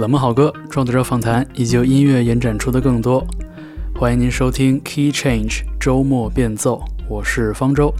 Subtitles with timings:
[0.00, 3.22] 冷门好歌、创作者访谈以及由音乐延展出的更多。
[3.94, 7.92] 欢迎您收听 Key Change 周末变奏，我是方舟。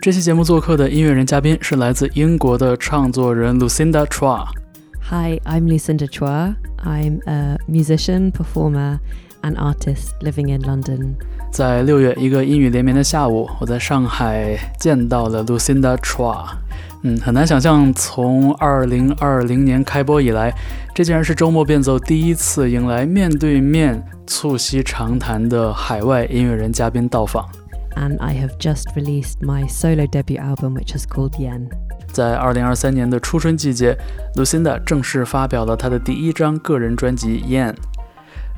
[0.00, 4.46] 这期节目做客的音乐人嘉宾是来自英国的唱作人 Lucinda Chua。
[5.10, 6.54] Hi, I'm Lucinda Chua.
[6.84, 9.00] I'm a musician, performer,
[9.42, 11.16] and artist living in London.
[11.52, 16.46] 在六月一个阴雨连绵的下午，我在上海见到了 Lucinda Chua。
[17.02, 20.50] 嗯，很难想象，从二零二零年开播以来，
[20.94, 27.46] 这竟然是周末变奏第一次迎来面对面促膝长谈的海外音乐人嘉宾到访。
[27.96, 31.68] And I have just released my solo debut album, which is called Yen.
[32.10, 33.94] 在二零二三年的初春季节
[34.36, 37.72] ，Lucinda 正式发表了她的第一张个人专辑《Yen》，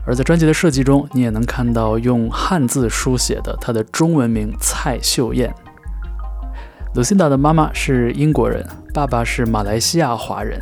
[0.06, 5.54] 而在专辑的设计中，你也能看到用汉字书写的她的中文名蔡秀燕。
[6.94, 10.60] Lucinda 的妈妈是英国人，爸爸是马来西亚华人。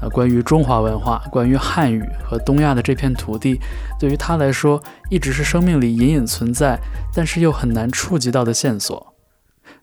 [0.00, 3.60] 呃，关于中华文化，关于汉语和东亚的这片土地，
[3.98, 6.78] 对于他来说，一直是生命里隐隐存在，
[7.14, 9.14] 但是又很难触及到的线索。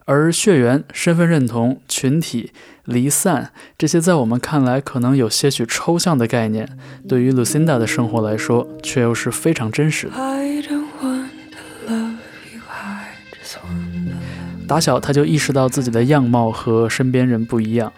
[0.08, 2.52] 而血缘、身份认同、群体、
[2.86, 6.78] 离散这些在我们看来可能有些许抽象的概念，
[7.10, 10.14] 对于 Lucinda 的生活来说，却又是非常真实的。
[14.66, 17.92] 打小他就意识到自己的样貌和身边人不一样，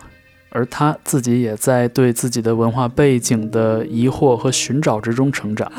[0.49, 5.71] 而他自己也在对自己的文化背景的疑惑和寻找之中成长。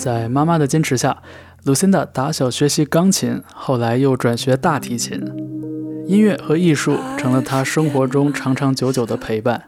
[0.00, 1.18] 在妈妈的坚持下
[1.66, 5.20] ，Lucinda 打小学习钢琴，后来又转学大提琴。
[6.06, 9.64] 音乐和艺术成了她生活中长长久久的陪伴。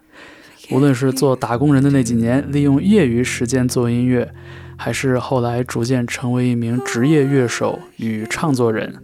[0.71, 4.33] 无论是做打工人的那几年，利用业余时间做音乐，
[4.79, 8.95] 还是后来逐渐成为一名职业乐手与唱作人，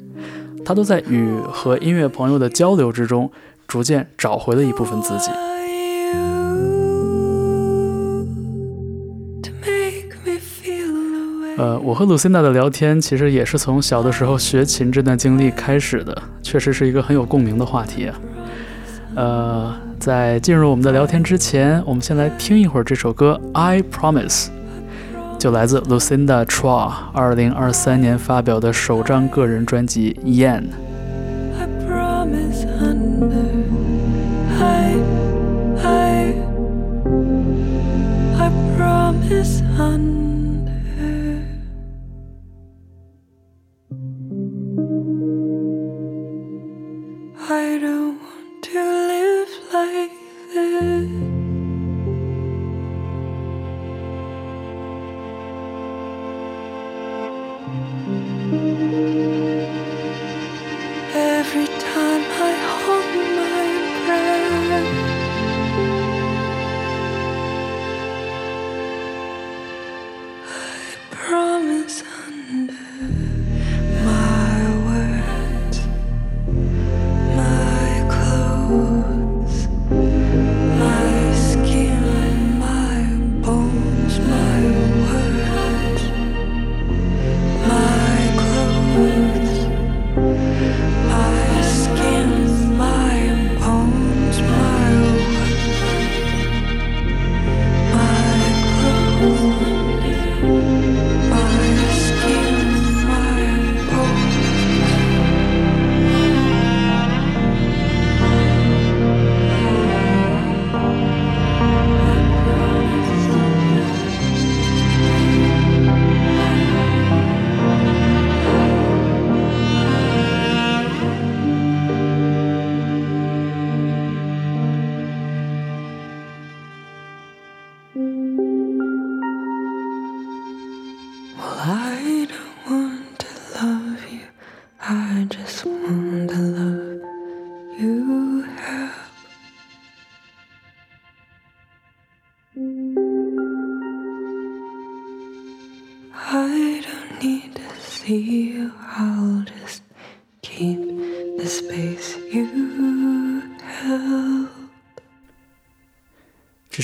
[0.65, 3.31] 她都在与和音乐朋友的交流之中，
[3.67, 5.31] 逐渐找回了一部分自己。
[11.59, 18.07] 呃，我和 Lucinda 的聊天其实也是从小的时候学琴这段经历开始的，确实是一个很有共鸣的话题。
[18.07, 18.15] 啊
[19.17, 24.47] 呃，在进入我们的聊天之前，我们先来听一会儿这首歌《I Promise》，
[25.37, 30.61] 就来自 Lucinda Chua 二零二三年发表的首张个人专辑《Yen》。
[39.29, 40.28] 这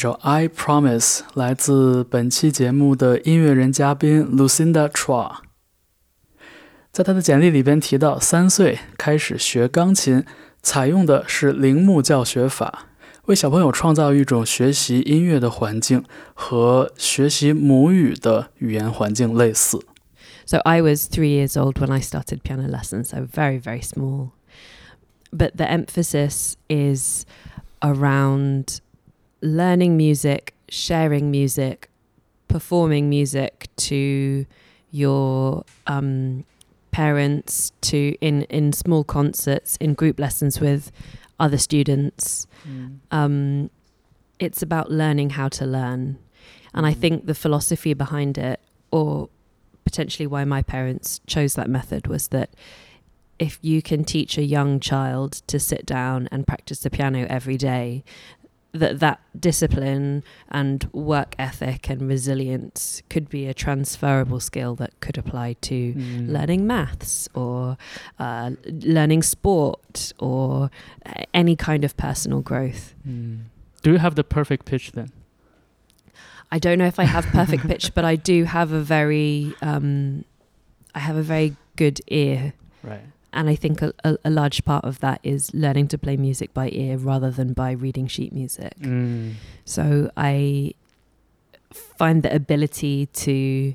[0.05, 5.37] 首《I Promise》来自本期节目的音乐人嘉宾 Lucinda Chua。
[6.93, 10.23] 在她的简历里边提到，三岁开始学钢琴，
[10.61, 12.89] 采用的是铃木教学法，
[13.25, 16.05] 为小朋友创造一种学习音乐的环境，
[16.35, 19.81] 和学习母语的语言环境类似。
[20.45, 24.33] So I was three years old when I started piano lessons, so very, very small.
[25.33, 27.25] But the emphasis is
[27.81, 28.81] around
[29.45, 31.89] learning music, sharing music,
[32.49, 34.47] performing music to
[34.91, 36.45] your um,
[36.91, 40.91] parents, to in, in small concerts, in group lessons with
[41.39, 42.47] other students.
[42.69, 42.99] Mm.
[43.11, 43.71] Um,
[44.39, 46.19] it's about learning how to learn.
[46.73, 46.99] And I Mm.
[47.01, 48.61] think the philosophy behind it,
[48.91, 49.29] or
[49.85, 52.51] potentially why my parents chose that method, was that
[53.39, 57.57] if you can teach a young child to sit down and practice the piano every
[57.57, 58.05] day,
[58.75, 65.17] that that discipline and work ethic and resilience could be a transferable skill that could
[65.17, 66.29] apply to Mm.
[66.31, 67.77] learning maths or
[68.19, 70.71] uh, learning sport or
[71.33, 72.95] any kind of personal growth.
[73.09, 73.45] Mm.
[73.83, 75.11] Do you have the perfect pitch then?
[76.51, 80.25] I don't know if I have perfect pitch, but I do have a very, um,
[80.95, 83.01] I have a very good ear, Right.
[83.35, 86.55] And I think a, a, a large part of that is learning to play music
[86.55, 88.79] by ear rather than by reading sheet music.
[88.81, 89.35] Mm.
[89.65, 90.75] So I
[91.71, 93.75] find the ability to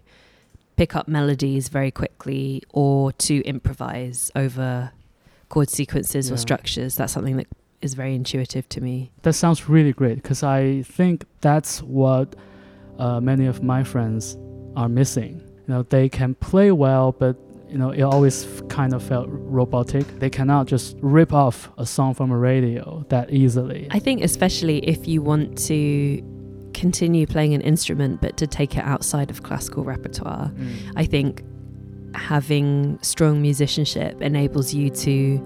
[0.77, 4.91] pick up melodies very quickly or to improvise over
[5.49, 6.95] chord sequences or structures.
[6.95, 7.47] That's something that
[7.81, 9.11] is very intuitive to me.
[9.23, 12.35] That sounds really great because I think that's what
[12.97, 14.37] uh, many of my friends
[14.75, 15.41] are missing.
[15.67, 17.35] You know, they can play well, but
[17.69, 20.05] you know, it always kind of felt robotic.
[20.19, 23.87] They cannot just rip off a song from a radio that easily.
[23.91, 26.23] I think, especially if you want to
[26.73, 30.69] continue playing an instrument but to take it outside of classical repertoire, Mm.
[30.95, 31.43] I think
[32.15, 35.39] having strong musicianship enables you to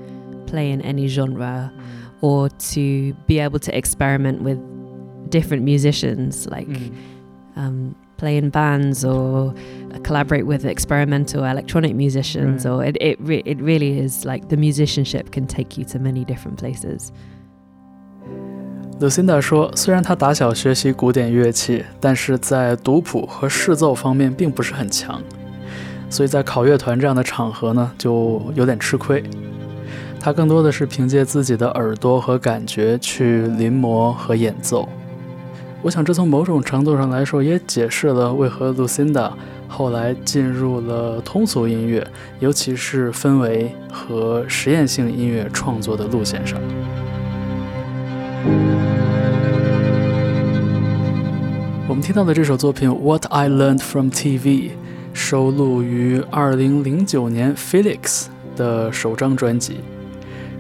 [0.48, 1.72] play in any genre
[2.22, 4.60] or to be able to experiment with
[5.30, 6.94] different musicians, like Mm.
[7.58, 9.54] um, play in bands or
[9.92, 12.66] uh, collaborate with experimental electronic musicians.
[12.66, 12.72] Right.
[12.72, 16.24] Or it it, re- it really is like the musicianship can take you to many
[16.24, 17.12] different places.
[19.00, 25.22] Lucinda 说，虽然她打小学习古典乐器，但是在读谱和试奏方面并不是很强，
[26.10, 29.22] 所以在考乐团这样的场合呢，就有点吃亏。
[30.20, 34.88] 她更多的是凭借自己的耳朵和感觉去临摹和演奏。
[35.84, 39.34] 我想，这从某种程度上来说，也解释了为何 Lucinda
[39.68, 42.08] 后来进入了通俗音乐，
[42.40, 46.58] 尤其是氛围和实验性音乐创作的路线上。
[51.86, 54.42] 我们听到的这首作品《What I Learned from TV》
[55.14, 59.82] 收录于2009年 Felix 的首张专辑，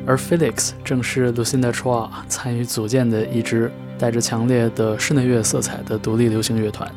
[0.05, 3.71] 而 Felix 正是 Lucinda Chua 参与组建的一支
[4.03, 6.91] 带着强烈的室内乐色彩的独立流行乐团。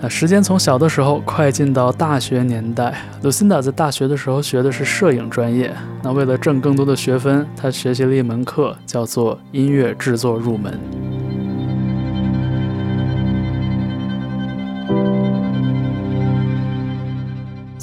[0.00, 5.72] 那时间从小的时候快进到大学年代，Lucinda 在大学的时候学的是摄影专业。
[6.02, 10.76] 那为了挣更多的学分，她学习了一门课，叫做音乐制作入门。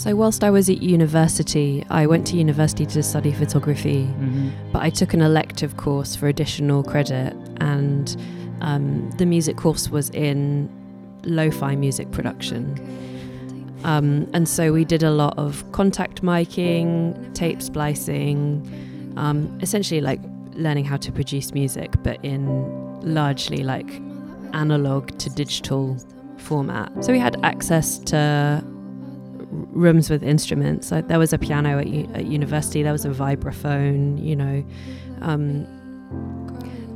[0.04, 4.82] So, whilst I was at university, I went to university to study photography, 嗯 but
[4.82, 8.14] I took an elective course for additional credit, and
[8.60, 10.68] um, the music course was in
[11.24, 12.76] lo fi music production.
[13.86, 18.62] Um, and so we did a lot of contact miking, tape splicing,
[19.16, 20.20] um, essentially like
[20.56, 22.44] learning how to produce music, but in
[23.04, 23.90] largely like
[24.52, 25.96] analog to digital
[26.40, 26.92] format.
[27.06, 28.62] So we had access to
[29.72, 30.92] rooms with instruments.
[30.92, 34.64] Like there was a piano at, u- at university, there was a vibraphone, you know.
[35.22, 35.68] Um,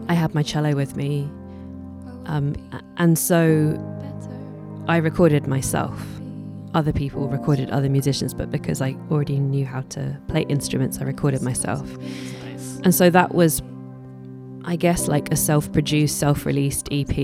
[0.10, 1.30] I had my cello with me.
[2.26, 2.56] Um,
[2.98, 3.78] and so
[4.88, 6.02] I recorded myself.
[6.74, 11.04] Other people recorded other musicians, but because I already knew how to play instruments, I
[11.04, 11.90] recorded myself.
[12.84, 13.62] And so that was,
[14.66, 17.18] I guess, like a self produced, self released EP.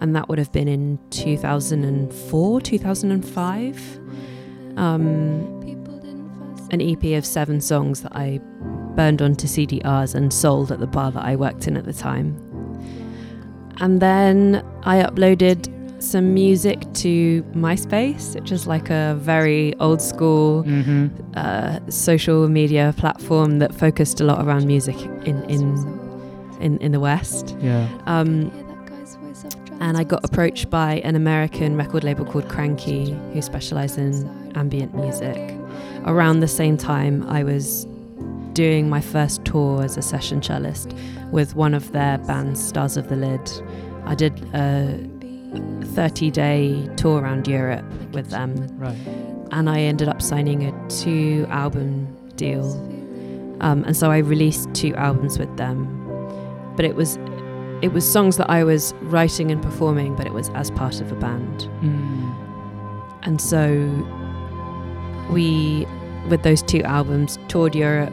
[0.00, 4.00] And that would have been in 2004, 2005.
[4.76, 5.58] Um,
[6.70, 8.40] an EP of seven songs that I
[8.96, 12.36] burned onto CDRs and sold at the bar that I worked in at the time.
[13.78, 15.68] And then I uploaded
[16.02, 21.08] some music to MySpace, which is like a very old school Mm-hmm.
[21.36, 25.76] uh, social media platform that focused a lot around music in in
[26.60, 27.54] in, in the West.
[27.60, 27.86] Yeah.
[28.06, 28.50] Um,
[29.80, 34.12] and I got approached by an American record label called Kranky, who specialised in
[34.54, 35.58] ambient music.
[36.04, 37.86] Around the same time, I was
[38.52, 40.94] doing my first tour as a session cellist
[41.30, 43.50] with one of their bands, Stars of the Lid.
[44.04, 44.98] I did a
[45.94, 48.54] 30 day tour around Europe with them.
[48.78, 48.96] Right.
[49.52, 52.06] And I ended up signing a two album
[52.36, 52.64] deal.
[53.60, 55.88] Um, and so I released two albums with them.
[56.76, 57.18] But it was
[57.82, 61.10] it was songs that I was writing and performing, but it was as part of
[61.10, 61.68] a band.
[61.80, 63.18] Mm.
[63.24, 63.60] And so
[65.32, 65.86] we,
[66.28, 68.12] with those two albums, toured Europe,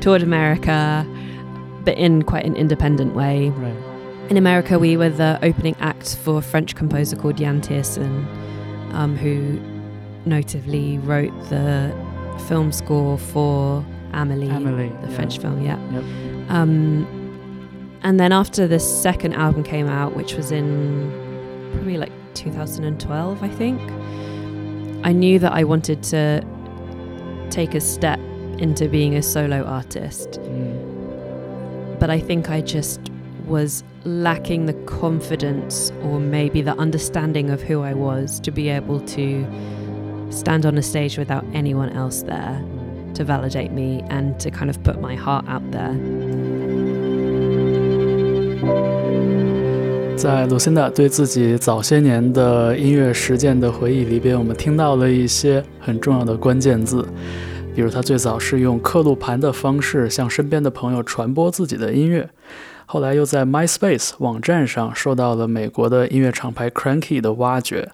[0.00, 1.06] toured America,
[1.84, 3.50] but in quite an independent way.
[3.50, 4.30] Right.
[4.30, 8.26] In America, we were the opening act for a French composer called Yann Tiersen,
[8.92, 9.58] um, who
[10.26, 11.94] notably wrote the
[12.46, 15.16] film score for Amelie, Amelie, the yeah.
[15.16, 15.78] French film, yeah.
[15.92, 16.04] Yep.
[16.50, 17.06] Um,
[18.02, 21.10] and then after the second album came out, which was in
[21.72, 23.80] probably like 2012, I think,
[25.04, 26.44] I knew that I wanted to
[27.50, 28.18] take a step
[28.58, 30.32] into being a solo artist.
[30.32, 31.98] Mm.
[31.98, 33.00] But I think I just
[33.46, 39.00] was lacking the confidence or maybe the understanding of who I was to be able
[39.00, 39.46] to
[40.30, 42.62] stand on a stage without anyone else there
[43.14, 45.94] to validate me and to kind of put my heart out there.
[50.18, 57.06] 在 Lucinda 对自己早些年的音乐实践的回忆里边，我们听到了一些很重要的关键字，
[57.72, 62.28] 比如他最早是用刻录盘的方式向身边的朋友传播自己的音乐，
[62.84, 67.88] 后来又在 MySpace 网站上受到了美国的音乐厂牌 Cranky 的挖掘。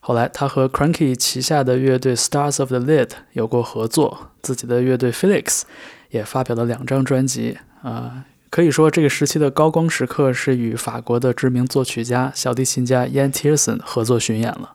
[0.00, 5.62] 后来，他和 Cranky 旗下的乐队 Stars of the Lid 有过合作，自己的乐队 Felix
[6.10, 7.58] 也发表了两张专辑。
[7.82, 14.74] 啊、可以说这个时期的高光时刻是与法国的知名作曲家、小提琴家 Yan Tiersen 合作巡演了。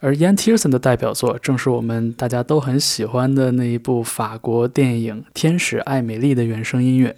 [0.00, 7.16] 而 Yan Tiersen 的代表作正是我们大家都很喜欢的那一部法国电影《天使爱美丽》的原声音乐。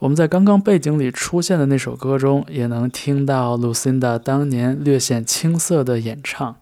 [0.00, 6.56] 我们在刚刚背景里出现的那首歌中，也能听到 Lucinda 当年略显青涩的演唱。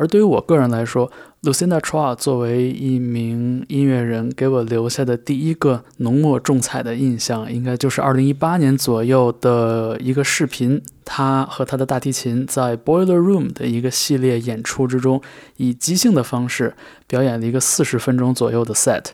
[0.00, 15.20] 而对于我个人来说，Lucinda Chua 作为一名音乐人，给我留下的第一个浓墨重彩的印象，应该就是2018年左右的一个视频，他和他的大提琴在 Boiler Room 的一个系列演出之中，
[15.58, 16.74] 以即兴的方式
[17.06, 19.04] 表演了一个四十分钟左右的 set。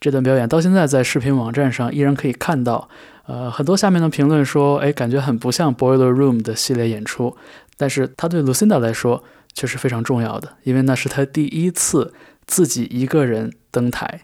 [0.00, 2.88] 这段表演到现在在视频网站上依然可以看到。
[3.26, 7.36] 呃，很多下面的评论说，哎，感觉很不像 Boiler Room 的系列演出，
[7.76, 9.22] 但是他对 Lucinda 来说
[9.53, 12.13] 却是非常重要的，因为那是他第一次
[12.45, 14.21] 自己一个人登台，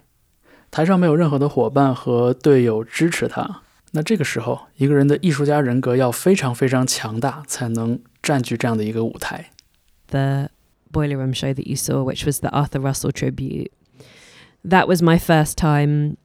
[0.70, 3.62] 台上没有任何的伙伴和队友支持他。
[3.92, 9.52] 那这个时候，一个人的艺术家人格要非常非常强大，才能占据这样的一个舞台。
[10.08, 10.50] The
[10.92, 13.72] Boiler Room show that you saw, which was the Arthur Russell tribute,
[14.64, 16.18] that was my first time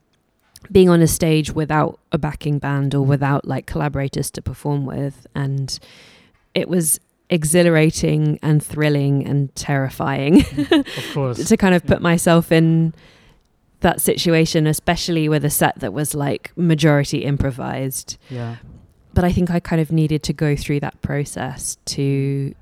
[0.70, 5.26] being on a stage without a backing band or without like collaborators to perform with.
[5.34, 5.78] And
[6.54, 6.98] it was
[7.29, 12.93] exhilarating and thrilling and terrifying mm, Of course，to kind of put myself in
[13.79, 18.17] that situation, especially with a set that was like majority improvised.
[18.29, 22.55] yeah，But I think I kind of needed to go through that process to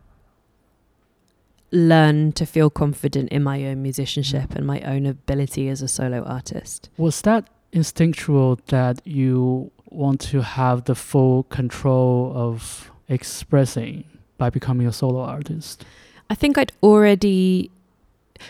[1.72, 4.56] learn to feel confident in my own musicianship mm.
[4.58, 6.90] and my own ability as a solo artist.
[6.98, 14.04] Was that instinctual that you want to have the full control of expressing
[14.42, 15.86] by becoming a solo artist?
[16.30, 17.70] I think I'd already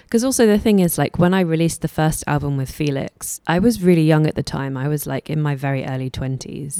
[0.06, 3.60] because also the thing is like when I released the first album with Felix, I
[3.60, 4.78] was really young at the time.
[4.78, 6.74] I was like in my very early 20s.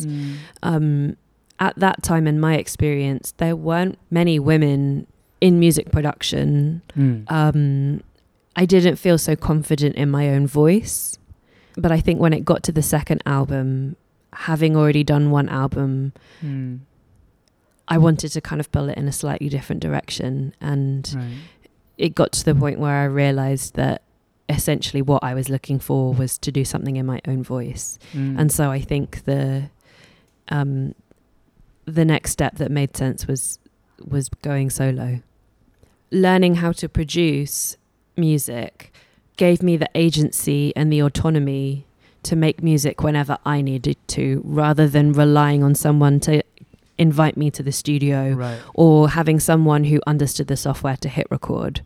[0.64, 1.18] Um
[1.60, 5.06] at that time in my experience, there weren't many women
[5.42, 7.30] in music production Mm.
[7.40, 8.02] um,
[8.56, 11.18] I didn't feel so confident in my own voice.
[11.84, 13.96] But I think when it got to the second album,
[14.50, 16.14] having already done one album,
[16.46, 16.80] Mm.
[17.92, 20.54] I wanted to kind of pull it in a slightly different direction.
[20.62, 21.38] And Right.
[21.98, 24.02] it got to the point where I realized that
[24.50, 28.00] essentially what I was looking for was to do something in my own voice.
[28.14, 28.40] Mm.
[28.40, 29.70] And so I think the
[30.50, 30.96] um,
[31.86, 33.60] the next step that made sense was
[34.16, 35.22] was going solo.
[36.12, 37.78] Learning how to produce
[38.18, 38.92] music
[39.38, 41.86] gave me the agency and the autonomy
[42.24, 46.44] to make music whenever I needed to, rather than relying on someone to
[47.08, 48.60] invite me to the studio right.
[48.74, 51.82] or having someone who understood the software to hit record.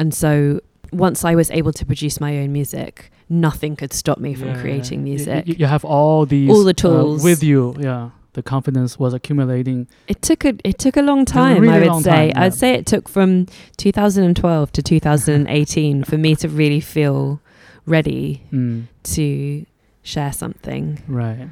[0.00, 0.60] And so
[0.92, 4.60] once I was able to produce my own music, nothing could stop me from Yeah,
[4.62, 4.98] creating.
[5.04, 5.46] Music.
[5.46, 7.22] You, you have all these All the uh, tools.
[7.24, 7.74] with you.
[7.78, 9.86] Yeah, the confidence was accumulating.
[10.08, 11.60] It took a it took a long time.
[11.62, 12.10] really I would say.
[12.10, 12.42] time, yeah.
[12.44, 17.40] I'd say it took from 2012 to 2018 for me to really feel
[17.86, 18.86] ready Mm.
[19.14, 19.26] to
[20.02, 20.84] share something.
[21.08, 21.48] Right.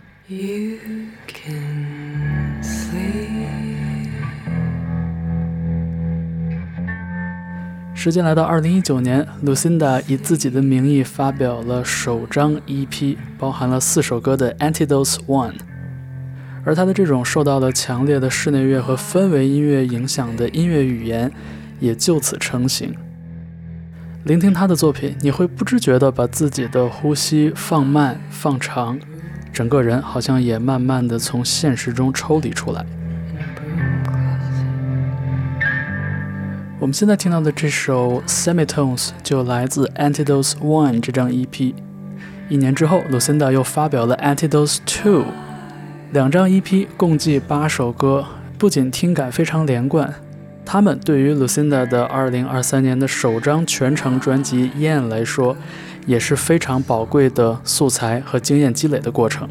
[7.94, 15.52] 时间来到二零一九年，Lucinda 以自己的名义发表了首张 EP，包含了四首歌的《Antidotes One》，
[16.64, 21.30] 而他的这种受到了强烈的室内乐和氛围音乐影响的音乐语言
[21.78, 22.92] 也就此成型。
[24.24, 28.98] 聆听他的作品，你会不知觉的把自己的呼吸放慢、放长。
[29.52, 32.84] 整个人好像也慢慢的从现实中抽离出来。
[36.78, 41.74] 我们现在听到的这首《Semitones》就来自《Antidotes One》这张 EP。
[42.48, 45.22] 一年之后，Lucinda 又发表了《Antidotes Two》。
[46.12, 48.26] 两张 EP 共计八首歌，
[48.58, 50.12] 不仅听感非常连贯，
[50.64, 55.56] 他们对于 Lucinda 的2023年的首张全长专辑《YIAN》来说，
[56.06, 59.48] 也是非常宝贵的素材和经验积累的过程。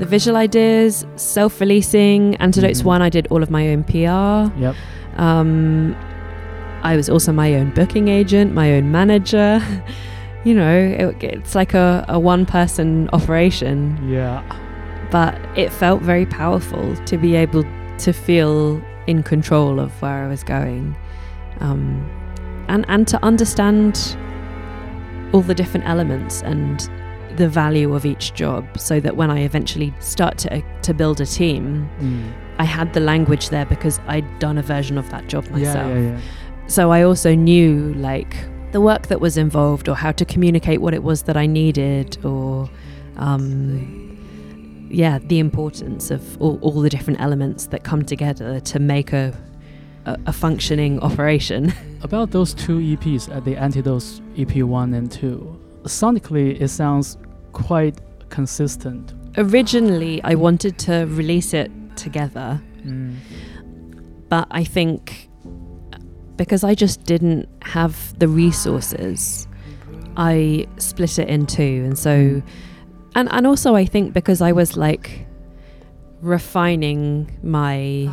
[0.00, 2.34] the visual ideas, self releasing.
[2.36, 2.88] Antidotes mm-hmm.
[2.88, 4.50] One, I did all of my own PR.
[4.58, 4.74] Yep.
[5.16, 5.94] Um,
[6.82, 9.60] I was also my own booking agent, my own manager.
[10.44, 13.98] you know, it, it's like a, a one person operation.
[14.08, 14.42] Yeah.
[15.10, 17.64] But it felt very powerful to be able
[17.98, 20.96] to feel in control of where I was going.
[21.58, 22.08] Um,
[22.68, 24.16] and, and to understand
[25.32, 26.88] all the different elements and
[27.36, 31.26] the value of each job so that when I eventually start to, to build a
[31.26, 32.32] team, mm.
[32.58, 35.88] I had the language there because I'd done a version of that job myself.
[35.88, 36.20] Yeah, yeah, yeah.
[36.70, 38.36] So I also knew like
[38.70, 42.24] the work that was involved or how to communicate what it was that I needed
[42.24, 42.70] or
[43.16, 49.12] um, yeah, the importance of all, all the different elements that come together to make
[49.12, 49.36] a
[50.06, 51.74] a, a, functioning operation.
[52.02, 57.18] About those two EPs at the Antidotes EP 1 and 2, sonically it sounds
[57.52, 58.00] quite
[58.30, 59.12] consistent.
[59.36, 63.16] Originally, I wanted to release it together, mm.
[64.28, 65.29] but I think
[66.40, 69.46] because I just didn't have the resources,
[70.16, 71.82] I split it in two.
[71.84, 72.42] And so,
[73.14, 75.26] and, and also, I think because I was like
[76.22, 78.10] refining my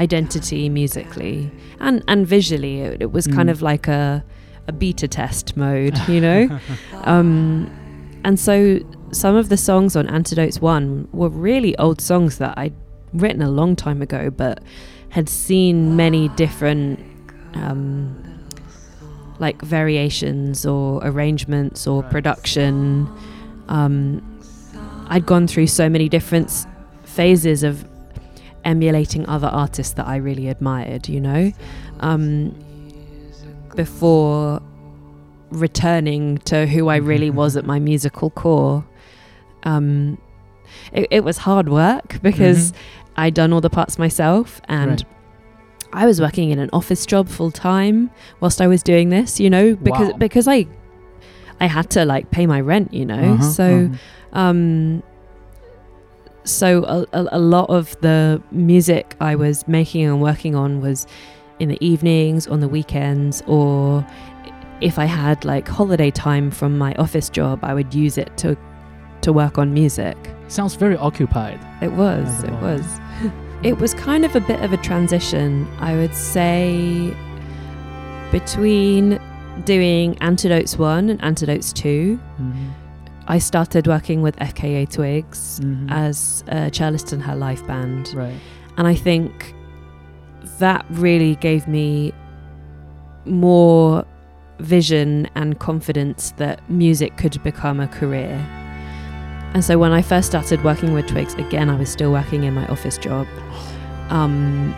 [0.00, 3.36] identity musically and, and visually, it, it was mm.
[3.36, 4.24] kind of like a,
[4.66, 6.58] a beta test mode, you know?
[7.04, 7.70] um,
[8.24, 8.80] and so
[9.12, 12.74] some of the songs on Antidotes 1 were really old songs that I'd
[13.12, 14.60] written a long time ago, but
[15.10, 16.98] had seen many different
[17.54, 18.22] um,
[19.38, 23.08] like variations or arrangements or production.
[23.68, 24.22] Um,
[25.08, 26.66] I'd gone through so many different
[27.04, 27.84] phases of
[28.64, 31.52] emulating other artists that I really admired, you know,
[32.00, 32.54] um,
[33.74, 34.62] before
[35.50, 38.84] returning to who I really was at my musical core.
[39.62, 40.18] Um,
[40.92, 43.12] it, it, was hard work because mm-hmm.
[43.16, 45.04] I'd done all the parts myself and right.
[45.92, 49.50] I was working in an office job full time whilst I was doing this, you
[49.50, 50.18] know, because wow.
[50.18, 50.66] because I
[51.60, 53.34] I had to like pay my rent, you know.
[53.34, 54.38] Uh-huh, so uh-huh.
[54.38, 55.02] um
[56.44, 61.06] so a, a, a lot of the music I was making and working on was
[61.58, 64.06] in the evenings, on the weekends, or
[64.80, 68.56] if I had like holiday time from my office job, I would use it to
[69.22, 70.16] to work on music.
[70.48, 71.60] Sounds very occupied.
[71.82, 72.42] It was.
[72.44, 73.00] It was.
[73.62, 77.14] it was kind of a bit of a transition, I would say,
[78.30, 79.20] between
[79.64, 82.16] doing Antidotes 1 and Antidotes 2.
[82.16, 82.68] Mm-hmm.
[83.26, 85.90] I started working with FKA Twigs mm-hmm.
[85.90, 88.12] as a cellist in her live band.
[88.14, 88.34] Right.
[88.76, 89.54] And I think
[90.58, 92.14] that really gave me
[93.26, 94.06] more
[94.58, 98.38] vision and confidence that music could become a career.
[99.52, 102.54] And so when I first started working with Twigs, again, I was still working in
[102.54, 103.26] my office job.
[104.08, 104.74] Um,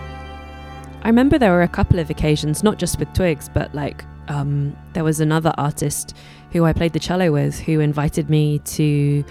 [1.03, 4.77] I remember there were a couple of occasions, not just with Twigs, but like um,
[4.95, 6.17] there was another artist
[6.53, 9.25] who I played the cello with who invited me to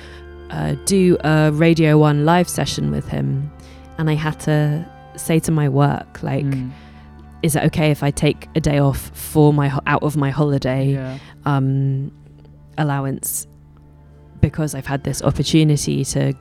[0.51, 3.51] uh, do a Radio 1 live session with him.
[3.97, 6.71] And I had to say to my work, like, mm
[7.43, 10.93] is it okay if I take a day off for my out of my holiday
[10.93, 11.17] yeah.
[11.45, 12.11] um,
[12.77, 13.47] allowance
[14.41, 16.33] because I've had this opportunity to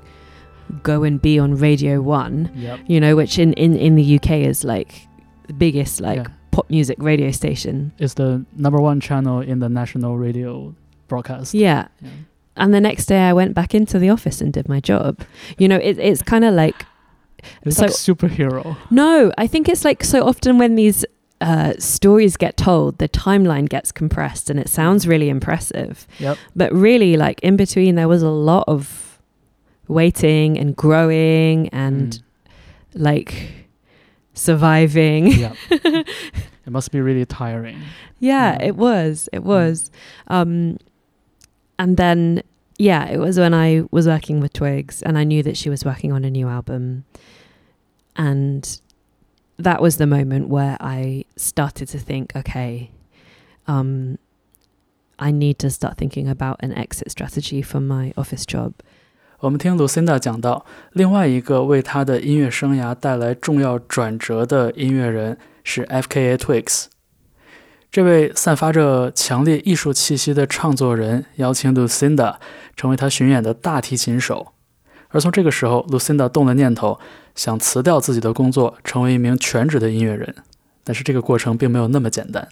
[0.83, 2.81] go and be on Radio One, yep.
[2.87, 5.07] you know, which in, in, in the UK is like
[5.47, 6.27] the biggest like yeah.
[6.51, 7.93] pop music radio station.
[7.99, 10.75] It's the number one channel in the national radio
[11.09, 11.55] broadcast.
[11.55, 11.89] Yeah.
[12.01, 12.11] yeah.
[12.57, 15.21] And the next day I went back into the office and did my job.
[15.59, 16.87] You know, it, it's kind of like
[17.63, 18.77] it's so, like superhero.
[18.91, 21.05] No, I think it's like so often when these
[21.40, 26.07] uh, stories get told, the timeline gets compressed, and it sounds really impressive.
[26.18, 26.37] Yep.
[26.55, 29.18] But really, like in between, there was a lot of
[29.88, 32.22] waiting and growing and Mm.
[32.94, 33.53] like
[34.35, 35.26] surviving.
[35.29, 35.55] yeah.
[35.70, 36.07] it
[36.70, 37.79] must be really tiring.
[38.18, 38.62] Yeah, Yeah.
[38.66, 39.29] it was.
[39.33, 39.90] It was.
[40.29, 40.79] Um,
[41.79, 42.42] and then,
[42.79, 45.85] yeah, it was when I was working with Twigs and I knew that she was
[45.85, 47.05] working on a new album.
[48.16, 48.81] And
[49.60, 52.89] that was the moment where I started to think, okay,
[53.67, 54.17] um,
[55.17, 58.74] I need to start thinking about an exit strategy for my office job.
[59.39, 66.38] 我们听 Lucinda 讲到，另外一个为她的音乐生涯带来重要转折的音乐人是 F.K.A.
[66.38, 66.86] Twigs。
[67.91, 72.36] 这位散发着强烈艺术气息的唱作人邀请 Lucinda
[72.76, 74.54] 成为他巡演的大提琴手，
[75.10, 77.00] 而从这个时候，Lucinda 动了念头，
[77.36, 80.36] 想辞掉自己的工作，成为一名全职的音乐人。
[80.84, 82.48] 但是这个过程并没有那么简单。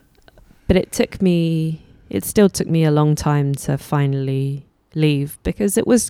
[0.67, 5.77] But it took me, it still took me a long time to finally leave because
[5.79, 6.09] it was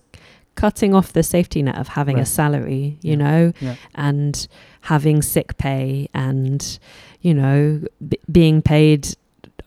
[0.56, 2.28] cutting off the safety net of having a Right.
[2.28, 3.18] salary, you Yeah.
[3.18, 3.76] know, Yeah.
[3.94, 4.48] and
[4.82, 6.80] having sick pay and,
[7.22, 9.16] you know, b- being paid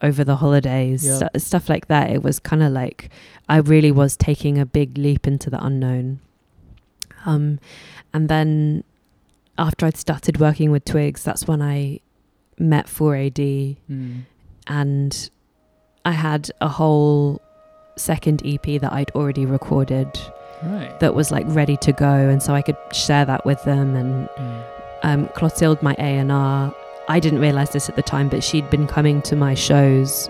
[0.01, 1.17] over the holidays, Yeah.
[1.17, 2.09] stu- stuff like that.
[2.11, 3.09] It was kind of like
[3.47, 6.19] I really was taking a big leap into the unknown.
[7.25, 7.59] Um,
[8.13, 8.83] and then
[9.58, 12.00] after I'd started working with Twigs, that's when I
[12.58, 14.24] met 4AD 嗯
[14.66, 15.30] and
[16.04, 17.40] I had a whole
[17.96, 20.08] second EP that I'd already recorded
[20.64, 20.98] Right.
[21.00, 23.96] that was like ready to go, and so I could share that with them.
[23.96, 24.62] And 嗯
[25.02, 26.72] um, Clotilde, my A and R,
[27.08, 30.28] I didn't realize this at the time, but she'd been coming to my shows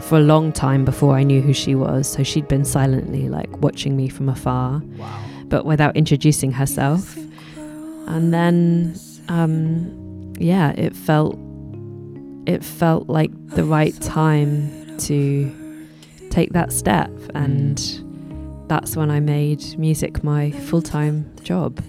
[0.00, 2.08] for a long time before I knew who she was.
[2.10, 5.06] So she'd been silently like watching me from afar, Wow.
[5.48, 7.16] but without introducing herself.
[8.06, 8.94] And then,
[9.28, 11.38] um, yeah, it felt
[12.46, 15.50] it felt like the right time to
[16.30, 17.78] take that step, and
[18.68, 21.80] that's when I made music my full time job.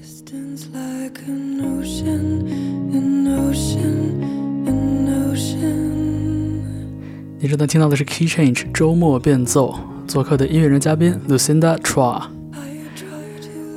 [8.05, 12.40] Key Change 周末变奏做客的音乐人嘉宾 Lucinda Chua。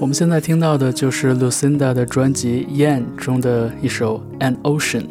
[0.00, 5.02] 我们现在听到的就是 Lucinda 的专辑《Yan》中的一首《An Ocean》。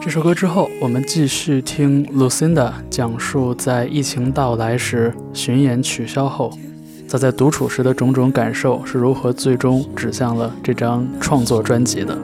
[0.00, 6.52] 这首歌之后，我们继续听 Lucinda 讲述在疫情到来时巡演取消后，
[7.08, 12.16] 她在独处时的种种感受是如何最终指向了这张创作专辑的。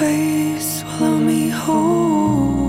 [0.00, 2.61] Waves swallow me whole.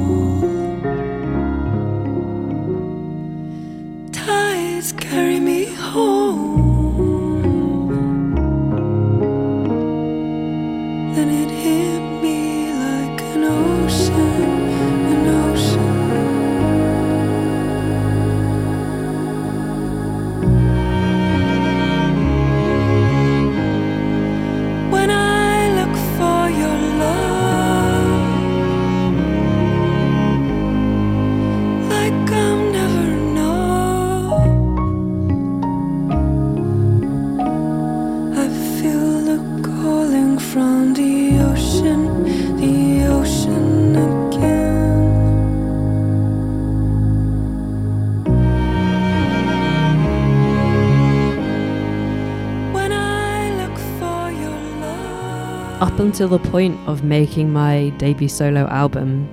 [56.13, 59.27] Until the point of making my debut solo album,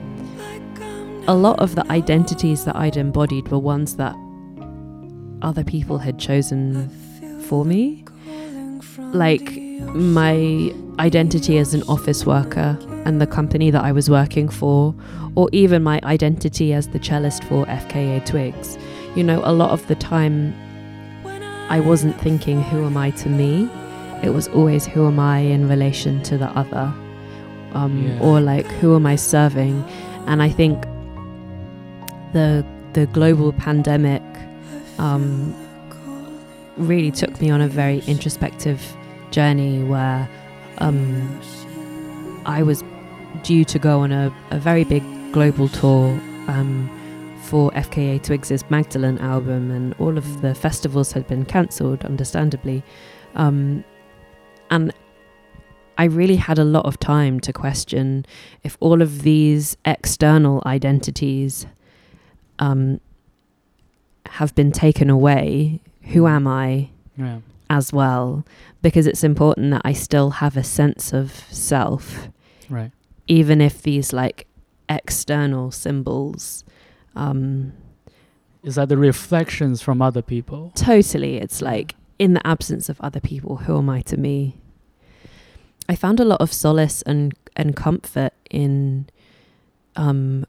[1.28, 4.16] a lot of the identities that I'd embodied were ones that
[5.42, 6.88] other people had chosen
[7.42, 8.02] for me.
[9.12, 9.60] Like
[9.94, 14.94] my identity as an office worker and the company that I was working for,
[15.34, 18.78] or even my identity as the cellist for FKA Twigs.
[19.14, 20.54] You know, a lot of the time
[21.68, 23.68] I wasn't thinking, who am I to me?
[24.22, 26.92] It was always, who am I in relation to the other?
[27.72, 28.20] Um, Yeah.
[28.20, 29.84] Or like, who am I serving?
[30.26, 30.82] And I think
[32.32, 34.22] the the global pandemic
[34.98, 35.54] um,
[36.76, 38.80] really took me on a very introspective
[39.30, 40.28] journey where
[40.78, 41.40] um,
[42.46, 42.82] I was
[43.44, 46.08] due to go on a, a very big global tour
[46.48, 46.90] um,
[47.44, 52.82] for FKA Twigs' Magdalene album, and all of the festivals had been cancelled, understandably.
[53.36, 53.84] Um,
[54.70, 54.92] and
[55.98, 58.24] I really had a lot of time to question
[58.62, 61.66] if all of these external identities
[62.58, 63.00] um,
[64.26, 65.80] have been taken away,
[66.12, 67.40] who am I Yeah.
[67.68, 68.44] as well?
[68.82, 72.28] Because it's important that I still have a sense of self,
[72.70, 72.92] Right.
[73.26, 74.46] even if these like
[74.88, 76.64] external symbols.
[77.16, 77.72] Um,
[78.62, 80.72] Is that the reflections from other people?
[80.74, 84.58] totally, it's like in the absence of other people, who am I to me?
[85.88, 89.08] I found a lot of solace and and comfort in
[89.96, 90.44] um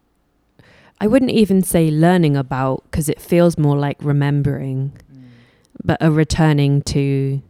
[0.99, 4.91] I wouldn't even say learning about because it feels more like remembering,
[5.83, 7.41] but a returning to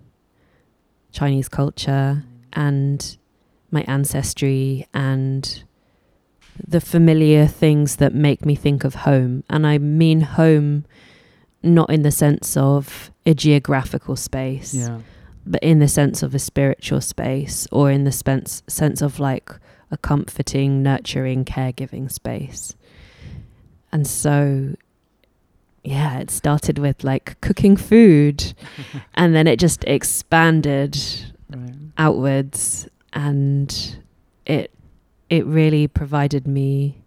[1.12, 3.18] Chinese culture and
[3.72, 5.64] my ancestry and
[6.66, 9.44] the familiar things that make me think of home.
[9.50, 10.86] And I mean home
[11.64, 15.00] not in the sense of a geographical space, Yeah.
[15.46, 19.50] but in the sense of a spiritual space or in the spence, sense of like
[19.92, 22.76] a comforting, nurturing, caregiving space.
[23.92, 24.76] And so,
[25.84, 28.54] yeah, it started with like cooking food
[29.16, 30.98] and then it just expanded
[31.54, 31.74] Right.
[31.98, 33.98] outwards and
[34.46, 34.72] it
[35.30, 37.01] it really provided me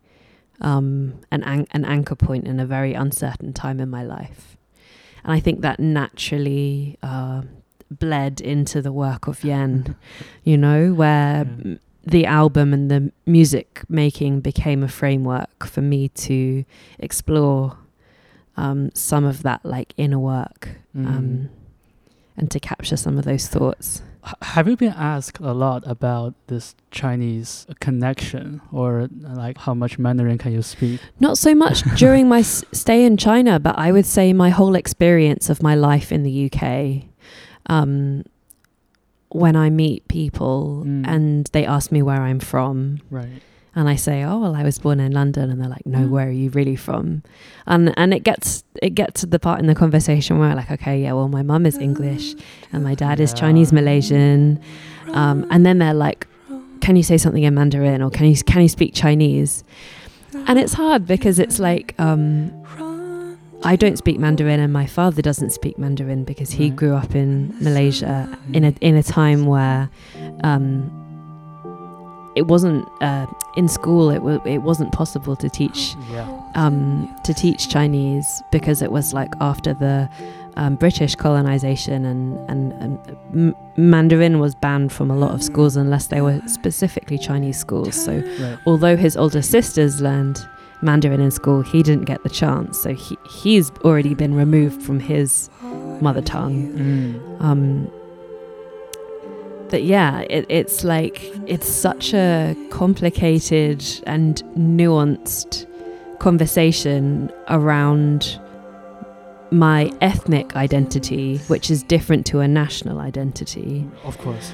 [0.60, 4.56] um, an an- an anchor point in a very uncertain time in my life,
[5.24, 7.42] and I think that naturally uh,
[7.90, 9.94] bled into the work of YIAN,
[10.44, 11.74] you know, where Yeah.
[12.06, 16.64] the album and the music making became a framework for me to
[16.98, 17.76] explore
[18.56, 21.06] um, some of that like inner work Mm.
[21.06, 21.48] um,
[22.36, 24.00] and to capture some of those thoughts.
[24.42, 30.38] Have you been asked a lot about this Chinese connection, or like how much Mandarin
[30.38, 31.00] can you speak?
[31.20, 35.50] Not so much during my stay in China, but I would say my whole experience
[35.50, 37.04] of my life in the UK.
[37.66, 38.24] Um,
[39.28, 41.06] when I meet people Mm.
[41.08, 43.42] and they ask me where I'm from, Right.
[43.76, 46.08] And I say, "Oh, well, I was born in London," and they're like, "No, Mm.
[46.10, 47.22] where are you really from?"
[47.66, 50.70] And and it gets it gets to the part in the conversation where I'm like,
[50.70, 52.34] "Okay, yeah, well, my mum is English
[52.72, 54.58] and my dad is Chinese Malaysian,"
[55.12, 56.26] um, and then they're like,
[56.80, 59.64] "Can you say something in Mandarin or can you can you speak Chinese?"
[60.46, 62.50] And it's hard because it's like um,
[63.64, 67.54] I don't speak Mandarin and my father doesn't speak Mandarin because he grew up in
[67.60, 69.88] Malaysia in a in a time where
[70.42, 70.90] um,
[72.36, 74.10] it wasn't uh, in school.
[74.10, 76.26] It was it wasn't possible to teach Yeah.
[76.54, 80.08] um, to teach Chinese because it was like after the
[80.56, 82.98] um, British colonization and, and, and
[83.34, 87.94] M- Mandarin was banned from a lot of schools unless they were specifically Chinese schools.
[88.04, 88.58] So Right.
[88.64, 90.38] although his older sisters learned
[90.80, 92.78] Mandarin in school, he didn't get the chance.
[92.78, 95.50] So he, he's already been removed from his
[96.00, 96.68] mother tongue.
[96.72, 97.40] Mm.
[97.40, 97.90] Um,
[99.70, 105.66] but yeah, it, it's like it's such a complicated and nuanced
[106.18, 108.40] conversation around
[109.50, 113.87] my ethnic identity, which is different to a national identity.
[114.05, 114.53] Of course.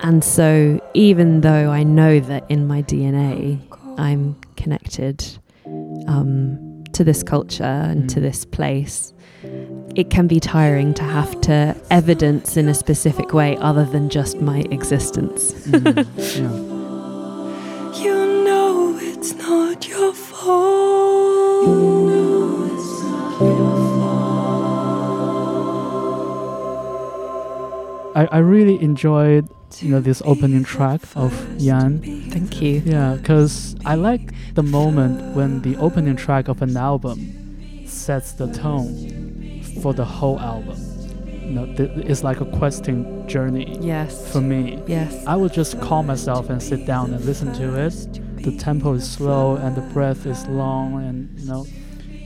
[0.00, 3.60] And so, even though I know that in my DNA
[3.98, 5.24] I'm connected
[6.08, 8.22] um, to this culture and to Mm.
[8.22, 9.12] this place,
[9.94, 14.40] it can be tiring to have to evidence in a specific way other than just
[14.40, 15.52] my existence.
[15.52, 16.06] Mm.
[16.36, 18.02] yeah.
[18.02, 21.66] You know it's not your fault.
[21.66, 21.74] You
[22.08, 23.82] know it's not your
[28.14, 29.48] I, I really enjoyed
[29.80, 32.30] you know this opening track of YIAN.
[32.30, 32.82] Thank you.
[32.84, 38.52] Yeah, because I like the moment when the opening track of an album sets the
[38.52, 39.21] tone
[39.80, 40.76] for the whole album.
[41.42, 44.30] You know, th- it's like a questing journey Yes.
[44.32, 44.78] for me.
[44.86, 45.24] yes.
[45.26, 47.94] I would just calm myself and sit down and listen to it.
[48.42, 51.66] The tempo is slow and the breath is long, and you know,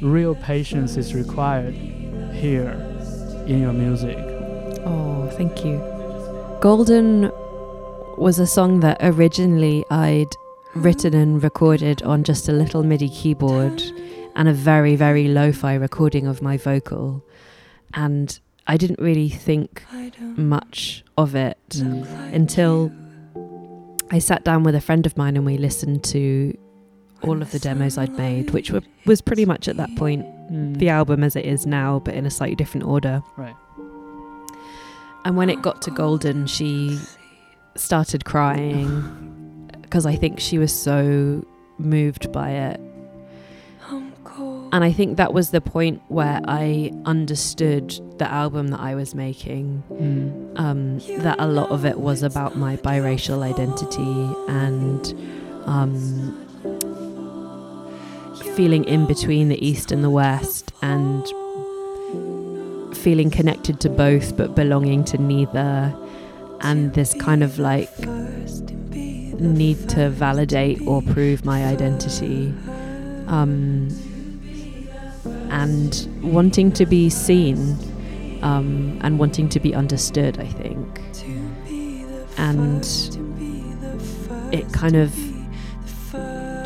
[0.02, 2.72] real patience is required here
[3.46, 4.16] in your music.
[4.84, 5.78] Oh, thank you.
[6.60, 7.30] Golden
[8.16, 10.32] was a song that originally I'd
[10.74, 13.82] written and recorded on just a little MIDI keyboard
[14.34, 17.22] and a very, very lo fi recording of my vocal.
[17.94, 19.84] And I didn't really think
[20.36, 22.92] much of it until
[24.10, 26.56] I sat down with a friend of mine and we listened to
[27.22, 30.78] all of the demos I'd made, which were, was pretty much at that point Mm.
[30.78, 33.20] the album as it is now, but in a slightly different order.
[33.36, 33.56] Right.
[35.24, 37.00] And when it got to Golden, she
[37.74, 41.44] started crying because I think she was so
[41.78, 42.80] moved by it.
[44.76, 49.14] And I think that was the point where I understood the album that I was
[49.14, 49.82] making.
[49.90, 50.60] Mm.
[50.60, 54.02] Um, that a lot of it was about my biracial identity
[54.48, 55.14] and
[55.64, 56.36] um,
[58.54, 61.24] feeling in between the East and the West and
[62.94, 65.96] feeling connected to both but belonging to neither.
[66.60, 67.98] And this kind of like
[69.40, 72.52] need to validate or prove my identity.
[73.26, 73.88] Um,
[75.50, 77.76] and wanting to be seen
[78.42, 81.00] um, and wanting to be understood, I think.
[82.38, 82.84] And
[84.52, 85.14] it kind of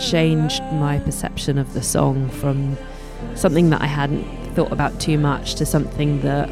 [0.01, 2.77] changed my perception of the song from
[3.35, 6.51] something that I hadn't thought about too much to something that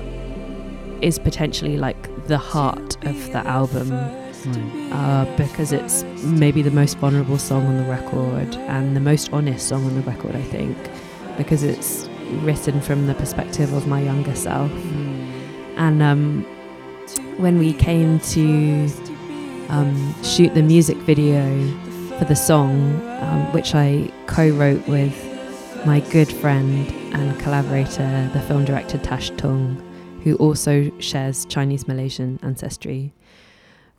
[1.02, 3.90] is potentially like the heart of the album
[4.46, 4.92] Right.
[4.92, 9.68] uh, because it's maybe the most vulnerable song on the record and the most honest
[9.68, 10.76] song on the record, I think,
[11.36, 12.08] because it's
[12.42, 14.70] written from the perspective of my younger self.
[14.70, 15.28] Mm.
[15.76, 16.42] And um,
[17.36, 18.88] when we came to
[19.68, 21.42] um, shoot the music video
[22.18, 25.14] for the song, um, which I co wrote with
[25.86, 29.82] my good friend and collaborator, the film director Tash Tung,
[30.24, 33.12] who also shares Chinese Malaysian ancestry,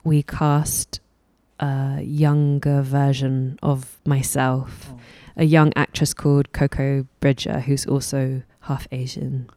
[0.03, 0.99] we cast
[1.59, 4.99] a younger version of myself, Oh.
[5.39, 9.49] A young actress called Coco Bridger, who's also half Asian.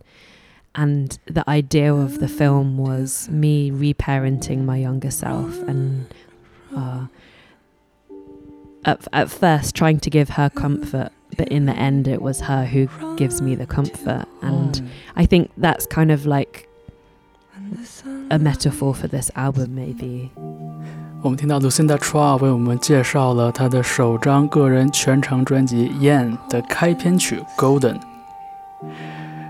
[0.74, 6.06] And the idea of the film was me reparenting my younger self and
[6.74, 7.06] uh,
[8.86, 12.64] at, at first trying to give her comfort, but in the end, it was her
[12.64, 14.26] who gives me the comfort.
[14.40, 14.82] And.
[15.16, 16.68] I think that's kind of like
[18.30, 20.30] a metaphor for this album, maybe.
[21.22, 27.94] 我们听到 Lucinda Chua 为我们介绍了她的首张个人全长专辑《Yan》的开篇曲《Golden》。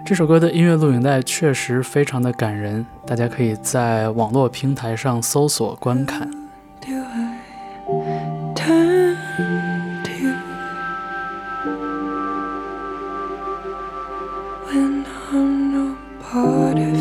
[0.05, 6.31] 这首歌的音乐录影带确实非常的感人，大家可以在网络平台上搜索观看。
[16.35, 16.92] do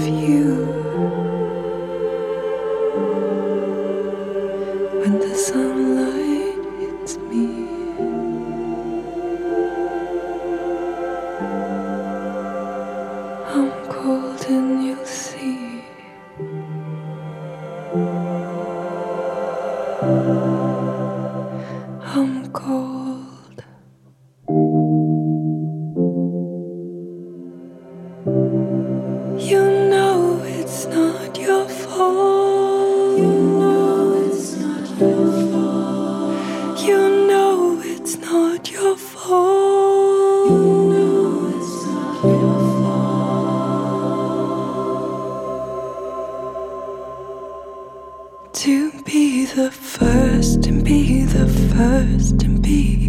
[49.61, 53.00] the first and be the first and be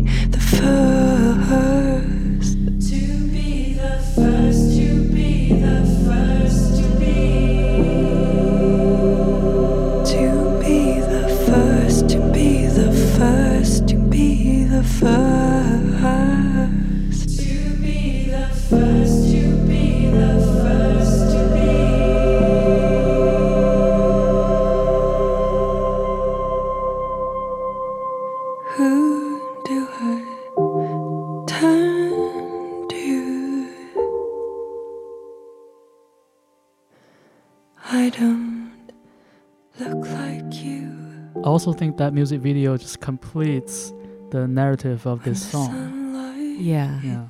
[41.66, 43.92] also think that music video just completes
[44.30, 46.56] the narrative of this song.
[46.58, 47.00] Yeah.
[47.04, 47.26] Yeah.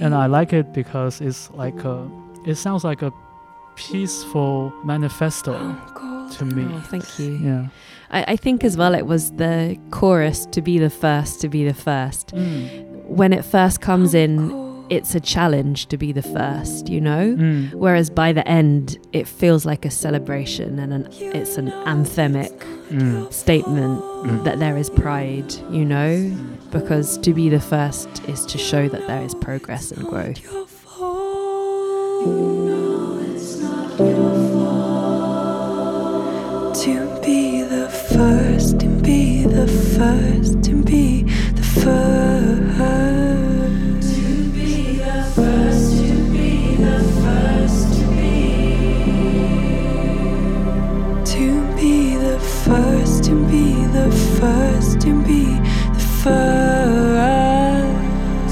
[0.00, 2.08] And I like it because it's like a,
[2.46, 3.12] it sounds like a
[3.74, 5.52] peaceful manifesto
[6.34, 6.64] to me.
[6.72, 7.36] Oh, thank you.
[7.38, 7.66] Yeah.
[8.10, 11.64] I, I think as well it was the chorus to be the first to be
[11.64, 12.28] the first.
[12.28, 13.06] Mm.
[13.06, 14.50] When it first comes in,
[14.90, 17.34] it's a challenge to be the first, you know?
[17.36, 17.72] Mm.
[17.74, 22.52] Whereas by the end, it feels like a celebration and an, it's an anthemic
[22.90, 23.32] Mm.
[23.32, 24.44] statement Mm.
[24.44, 26.30] that there is pride, you know?
[26.70, 30.42] Because to be the first is to show that there is progress and growth.
[30.44, 32.26] Your fault.
[32.26, 32.32] You
[32.68, 35.94] know it's not your fault.
[36.84, 41.22] To be the first and be the first and be
[41.54, 42.33] the first.
[54.40, 55.44] First and be
[55.94, 57.94] the first.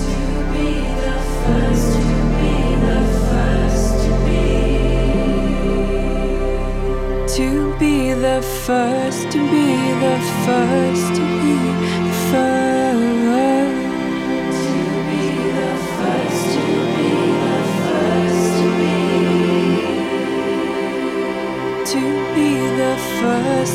[0.05, 0.15] To
[0.53, 0.69] be
[1.05, 2.55] the first, to be
[2.87, 4.45] the first to be.
[7.37, 9.69] To be the first, to be
[10.05, 11.55] the first to be
[12.05, 13.22] the first.
[23.63, 23.67] 我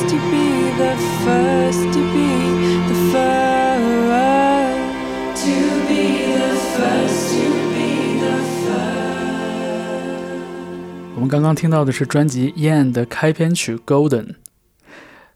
[11.19, 14.25] 们刚刚听到的是专辑《Yan》的开篇曲《Golden》，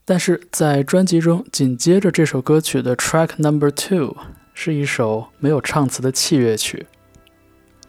[0.03, 4.17] 但是在专辑中紧接着这首歌曲的 track number two
[4.53, 6.87] 是一首没有唱词的器乐曲。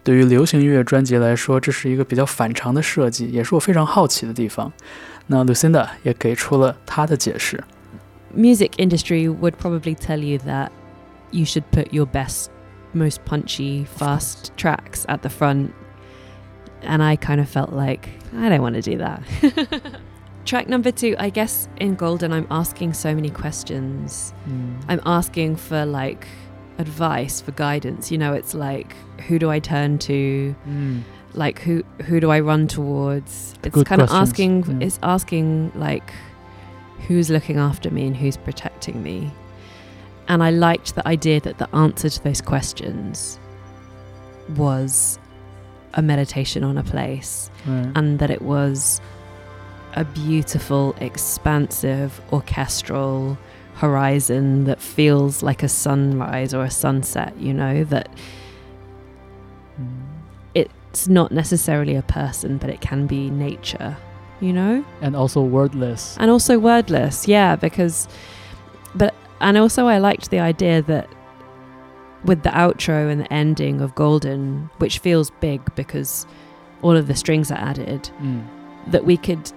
[0.04, 4.72] 对于流行音乐专辑来说，这是一个比较反常的设计，也是我非常好奇的地方。
[5.27, 7.63] 那 Lucinda 也给出了她的解释。
[8.35, 10.69] Music industry would probably tell you that
[11.31, 12.47] you should put your best,
[12.93, 15.71] most punchy, fast tracks at the front.
[16.83, 19.21] And I kind of felt like I don't want to do that.
[20.45, 24.33] Track number two, I guess in Golden, I'm asking so many questions.
[24.47, 26.25] 嗯 I'm asking for like
[26.77, 28.11] advice, for guidance.
[28.11, 28.95] You know, it's like,
[29.27, 30.55] who do I turn to?
[30.65, 31.03] 嗯
[31.34, 33.54] Like, who who do I run towards?
[33.62, 34.82] It's Good kind of asking.
[34.82, 36.12] It's asking like,
[37.06, 39.30] who's looking after me and who's protecting me.
[40.28, 43.38] And I liked the idea that the answer to those questions
[44.56, 45.18] was
[45.94, 47.92] a meditation on a place right.
[47.94, 49.00] and that it was
[49.94, 53.36] a beautiful, expansive, orchestral
[53.74, 58.41] horizon that feels like a sunrise or a sunset, you know, that 嗯
[60.92, 63.96] it's not necessarily a person, but it can be nature,
[64.40, 64.84] you know?
[65.00, 66.18] And also wordless.
[66.20, 68.06] And also wordless, yeah, because,
[68.94, 71.08] but, and also I liked the idea that
[72.26, 76.26] with the outro and the ending of Golden, which feels big because
[76.82, 78.44] all of the strings are added, 嗯
[78.90, 79.50] that we could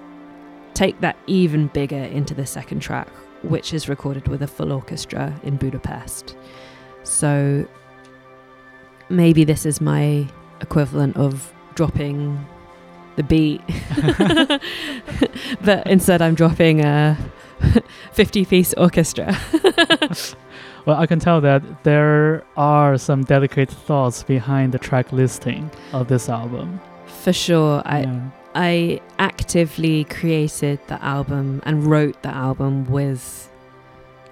[0.73, 3.09] take that even bigger into the second track,
[3.43, 6.37] which is recorded with a full orchestra in Budapest.
[7.03, 7.65] So
[9.09, 10.27] maybe this is my
[10.61, 12.45] equivalent of dropping
[13.15, 13.61] the beat,
[15.63, 17.17] but instead I'm dropping a
[18.13, 19.35] 50 piece orchestra.
[20.85, 26.07] Well, I can tell that there are some delicate thoughts behind the track listing of
[26.09, 26.79] this album.
[27.07, 27.81] For sure.
[27.85, 28.29] I, Yeah.
[28.53, 33.49] I actively created the album and wrote the album with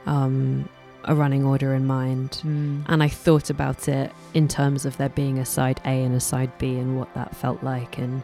[0.05, 0.69] um,
[1.05, 2.41] a running order in mind.
[2.43, 2.85] Mm.
[2.87, 6.19] And I thought about it in terms of there being a side A and a
[6.19, 8.23] side B and what that felt like and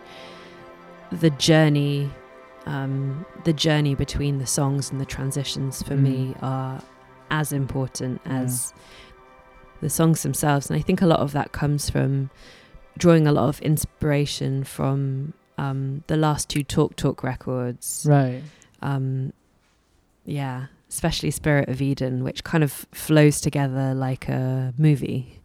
[1.11, 2.09] the journey
[2.65, 6.81] um, the journey between the songs and the transitions for me are
[7.31, 8.41] as important Yeah.
[8.41, 8.73] as
[9.81, 10.69] the songs themselves.
[10.69, 12.29] And I think a lot of that comes from
[12.97, 18.43] drawing a lot of inspiration from um, the last two Talk Talk records Right.
[18.81, 19.33] um
[20.25, 25.39] yeah especially spirit of eden which kind of flows together like a movie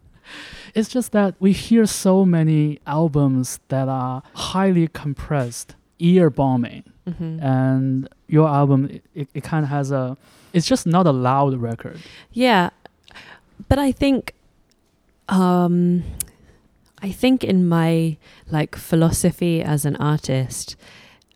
[0.73, 7.39] It's just that we hear so many albums that are highly compressed, ear bombing, mm-hmm.
[7.39, 10.17] and your album it, it kind of has a.
[10.51, 11.99] It's just not a loud record.
[12.33, 12.69] yeah
[13.69, 14.33] but i think
[15.29, 16.03] um
[17.01, 18.17] i think in my
[18.49, 20.75] like philosophy as an artist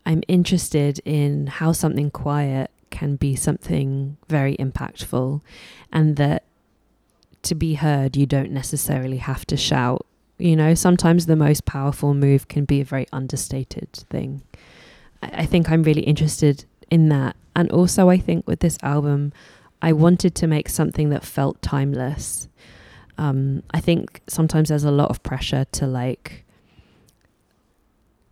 [0.06, 2.70] i'm interested in how something quiet
[3.00, 5.42] can be something very impactful
[5.94, 6.44] and that
[7.42, 10.06] to be heard you don't necessarily have to shout.
[10.38, 14.42] You know sometimes the most powerful move can be a very understated thing.
[15.24, 17.36] I, I think i'm really interested in that.
[17.56, 19.32] And also i think with this album
[19.82, 22.50] I wanted to make something that felt timeless.
[23.18, 26.46] Um, I think sometimes there's a lot of pressure to like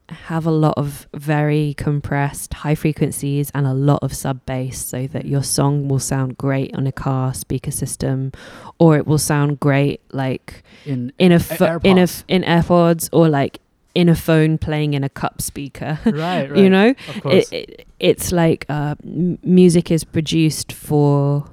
[0.09, 5.05] have a lot of very compressed high frequencies and a lot of sub bass so
[5.07, 8.31] that your song will sound great on a car speaker system
[8.79, 13.27] or it will sound great like in in a pho- in a in AirPods or
[13.27, 13.59] like
[13.95, 15.99] in a phone playing in a cup speaker.
[16.05, 16.13] right,
[16.51, 16.55] right.
[16.55, 17.51] you know, of course.
[17.51, 21.49] it, it, it's like uh, m- music is produced for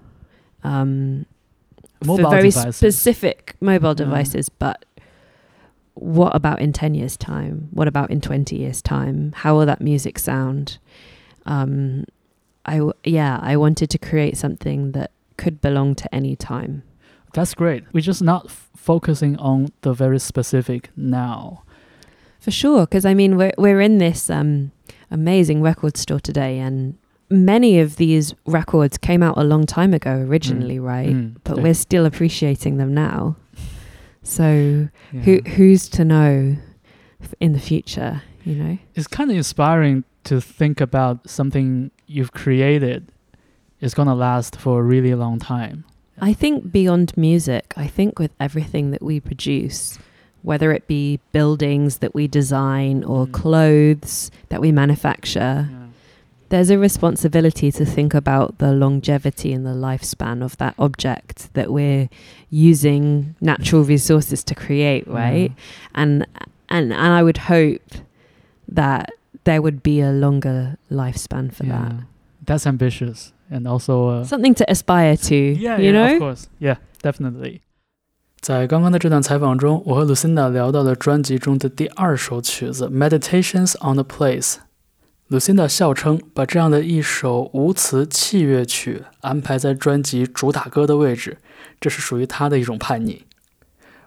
[0.62, 1.24] um,
[2.04, 2.76] Mobile for very devices.
[2.76, 4.50] specific mobile devices.
[4.50, 4.84] But
[5.94, 7.68] what about in ten years' time?
[7.70, 9.32] What about in twenty years' time?
[9.36, 10.78] How will that music sound?
[11.46, 12.04] Um,
[12.66, 16.82] I w- yeah, I wanted to create something that could belong to any time.
[17.34, 17.84] That's great.
[17.92, 21.62] We're just not f- focusing on the very specific now.
[22.40, 24.72] For sure, because I mean, we're we're in this um,
[25.10, 26.96] amazing record store today, and
[27.30, 31.08] many of these records came out a long time ago originally, right?
[31.14, 33.36] Mm, But yeah, we're still appreciating them now.
[34.24, 35.20] So yeah.
[35.20, 36.56] who who's to know
[37.40, 38.22] in the future?
[38.44, 43.10] You know, it's kind of inspiring to think about something you've created
[43.80, 45.84] is going to last for a really long time.
[46.20, 49.98] I think beyond music, I think with everything that we produce,
[50.42, 53.32] whether it be buildings that we design or Mm.
[53.32, 55.68] clothes that we manufacture
[56.49, 61.71] there's a responsibility to think about the longevity and the lifespan of that object that
[61.71, 62.09] we're
[62.49, 65.51] using natural resources to create right
[65.93, 66.25] and
[66.69, 67.81] and and i would hope
[68.67, 69.11] that
[69.43, 71.89] there would be a longer lifespan for Yeah.
[71.89, 71.93] that
[72.45, 76.47] That's ambitious and also uh, something to aspire to Yeah, you yeah, know of course.
[76.59, 77.61] Yeah, definitely.
[78.41, 84.53] 在刚刚的这段采访中，我和 Lucinda 聊到了专辑中的第二首曲子《Meditations on the Place》。
[85.30, 91.38] Lucinda 笑称，把这样的一首无词器乐曲安排在专辑主打歌的位置，
[91.80, 93.24] 这是属于她的一种叛逆。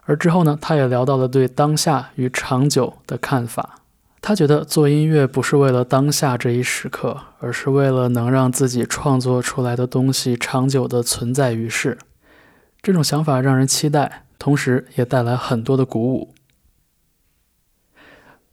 [0.03, 3.79] 而之后呢，她也聊到了对当下与长久的看法。
[4.21, 11.97] 她觉得做音乐不是为了当下这一时刻，而是为了能让自己创作出来的东西长久的存在于世。
[12.81, 16.35] 这种想法让人期待，同时也带来很多的鼓舞。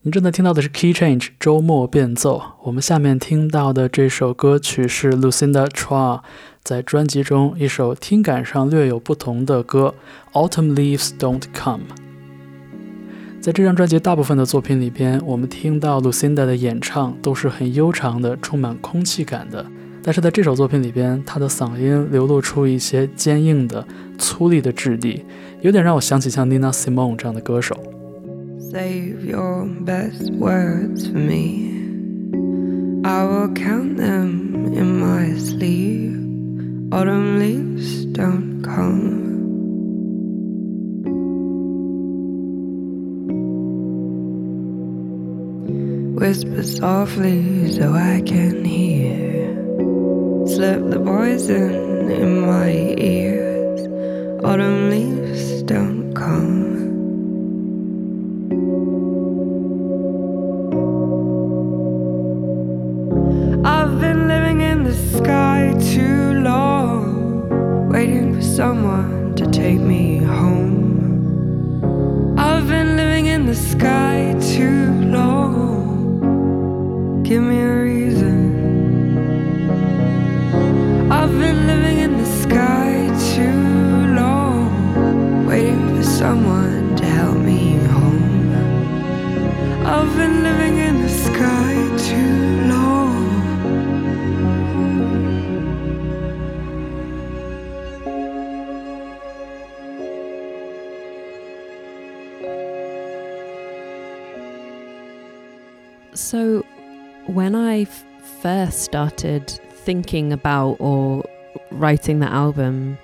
[0.07, 2.43] 您正在听到的是 Key Change 周末变奏。
[2.65, 6.21] 我们下面听到的这首歌曲是 Lucinda Chua
[6.63, 9.95] 在专辑中一首听感上略有不同的歌
[10.51, 11.85] 《Autumn Leaves Don't Come》。
[13.41, 19.65] 在这张专辑大部分的作品里边，我们听到 Lucinda 的演唱都是很悠长的，充满空气感的。
[20.03, 23.87] 但是在这首作品里边，她的嗓音流露出一些坚硬的、
[24.19, 25.25] 粗粝的质地，
[25.63, 27.75] 有点让我想起像 Nina Simone 这样的歌手。
[28.75, 31.71] Save your best words for me.
[33.05, 36.11] I will count them in my sleep.
[36.93, 39.23] Autumn leaves don't come.
[46.17, 49.55] Whisper softly so I can hear.
[50.49, 53.83] Slip the poison in my ears.
[54.43, 56.74] Autumn leaves don't come.
[65.95, 72.35] Too long, waiting for someone to take me home.
[72.37, 77.23] I've been living in the sky too long.
[77.23, 78.37] Give me a reason.
[81.13, 88.53] I've been living in the sky too long, waiting for someone to help me home.
[89.87, 91.75] I've been living in the sky
[92.09, 92.44] too
[106.15, 106.65] So,
[107.27, 107.87] when I
[108.41, 111.25] first started thinking about or
[111.73, 112.99] writing the album,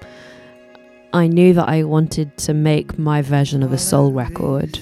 [1.12, 4.78] I knew that I wanted to make my version of a soul record.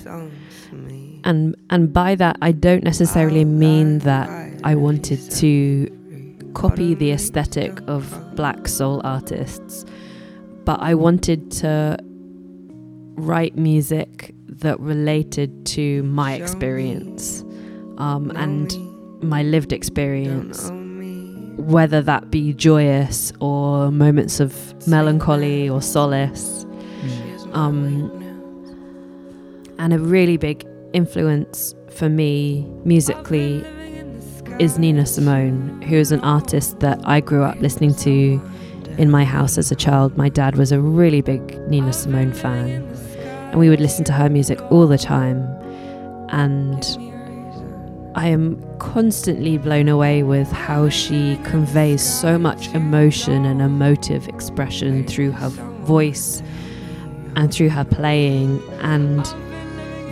[1.24, 4.28] And and by that I don't necessarily mean that
[4.62, 9.86] I wanted to copy the aesthetic of black soul artists,
[10.64, 11.98] but I wanted to
[13.16, 17.44] write music that related to my experience
[17.98, 18.76] um, and
[19.22, 20.70] my lived experience,
[21.56, 26.64] whether that be joyous or moments of melancholy or solace.
[27.52, 28.10] Um,
[29.78, 33.64] and a really big influence for me musically
[34.58, 38.40] is Nina Simone, who is an artist that I grew up listening to
[38.98, 40.16] in my house as a child.
[40.16, 42.82] My dad was a really big Nina Simone fan,
[43.50, 45.42] and we would listen to her music all the time.
[46.30, 46.84] And
[48.18, 55.06] I am constantly blown away with how she conveys so much emotion and emotive expression
[55.06, 55.50] through her
[55.86, 56.42] voice
[57.36, 58.60] and through her playing.
[58.80, 59.24] And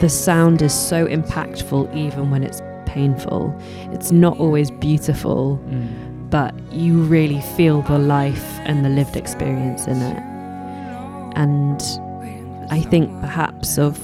[0.01, 3.53] the sound is so impactful, even when it's painful.
[3.91, 6.31] It's not always beautiful, Mm.
[6.31, 10.23] but you really feel the life and the lived experience in it.
[11.35, 11.83] And
[12.71, 13.99] I think perhaps of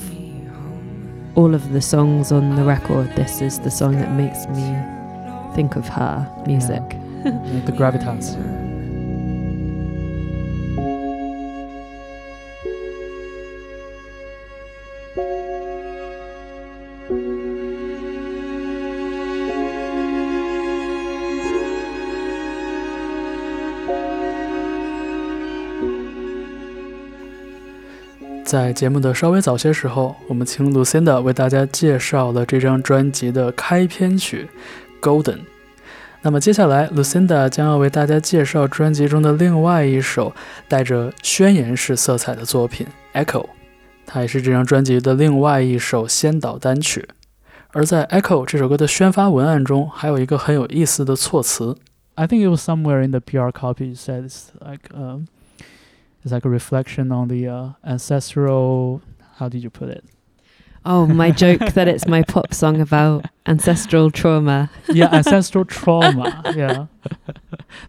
[1.34, 5.76] all of the songs on the record, this is the song that makes me think
[5.76, 6.82] of her music.
[7.24, 8.61] Like the gravitas.
[28.52, 34.46] 在节目的稍微早些时候，我们请 Lucinda 为大家介绍了这张专辑的开篇曲
[35.02, 35.36] 《Golden》。
[36.20, 40.34] 那么接下来，Lucinda 将要为大家介绍专辑中的另外一首
[40.68, 42.86] 带着宣言式色彩的作品
[43.24, 43.44] 《Echo》，
[44.04, 47.08] 它也是这张专辑的另外一首先导单曲。
[47.70, 51.78] 而在《Echo》这首歌的宣发文案中，还有一个很有意思的措辞。
[52.16, 55.24] I think it was somewhere in the PR copy says like um,
[56.22, 59.02] it's like a reflection on the uh, ancestral.
[59.36, 60.04] How did you put it?
[60.84, 64.70] Oh, my joke that it's my pop song about ancestral trauma.
[64.88, 66.42] yeah, ancestral trauma.
[66.56, 66.86] Yeah,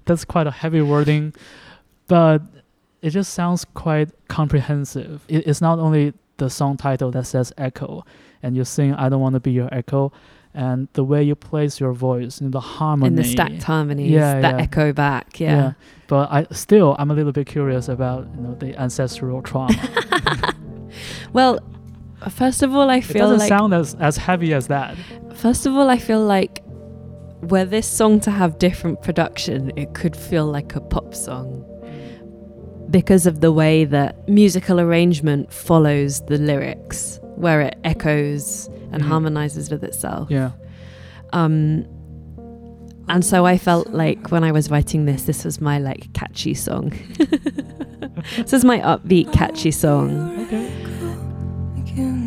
[0.05, 1.33] that's quite a heavy wording,
[2.07, 2.41] but
[3.01, 5.23] it just sounds quite comprehensive.
[5.27, 8.05] It, it's not only the song title that says echo,
[8.41, 10.11] and you sing "I don't want to be your echo,"
[10.53, 14.39] and the way you place your voice in the harmony, in the stacked harmonies Yeah,
[14.41, 14.61] that yeah.
[14.63, 15.39] echo back.
[15.39, 15.73] Yeah.
[16.07, 19.73] But I still, I'm a little bit curious about you know the ancestral trauma.
[21.33, 21.59] Well,
[22.29, 24.95] first of all, I feel it doesn't like sound as as heavy as that.
[25.35, 26.61] first of all, I feel like
[27.41, 31.65] were this song to have different production, it could feel like a pop song
[32.89, 39.07] because of the way that musical arrangement follows the lyrics, where it echoes and Mhm.
[39.07, 40.29] harmonizes with itself.
[40.31, 40.51] Yeah.
[41.33, 41.85] Um,
[43.09, 46.53] and so I felt like when I was writing this, this was my like catchy
[46.53, 46.93] song.
[48.37, 50.09] this is my upbeat, catchy song.
[50.45, 50.71] Okay.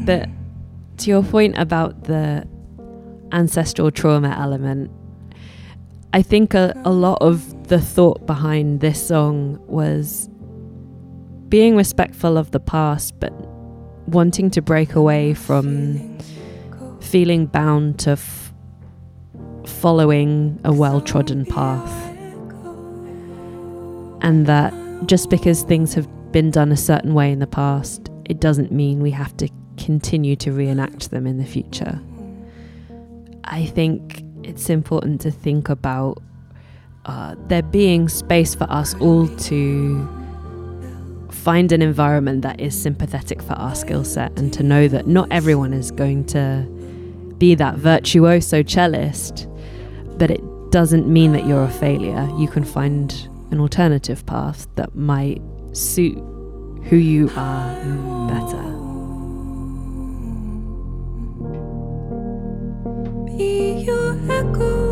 [0.05, 0.29] But
[0.99, 2.47] to your point about the
[3.33, 4.91] ancestral trauma element,
[6.13, 10.29] I think a, a lot of the thought behind this song was
[11.49, 13.33] being respectful of the past, but
[14.09, 16.19] wanting to break away from
[17.01, 18.53] feeling bound to f-
[19.65, 21.93] following a well trodden path.
[24.23, 24.73] And that
[25.07, 29.01] just because things have been done a certain way in the past, it doesn't mean
[29.01, 32.01] we have to continue to reenact them in the future.
[33.45, 36.23] I think it's important to think about
[37.05, 40.26] uh, there being space for us all to
[41.47, 45.29] find an environment that is sympathetic for our skill set and to know that not
[45.31, 46.67] everyone is going to
[47.39, 49.47] be that virtuoso cellist,
[50.19, 50.41] but it
[50.73, 52.29] doesn't mean that you're a failure.
[52.37, 53.13] You can find
[53.53, 55.41] an alternative path that might
[55.71, 56.19] suit
[56.89, 57.77] who you are
[58.27, 58.67] better.
[63.39, 64.86] Be your echo.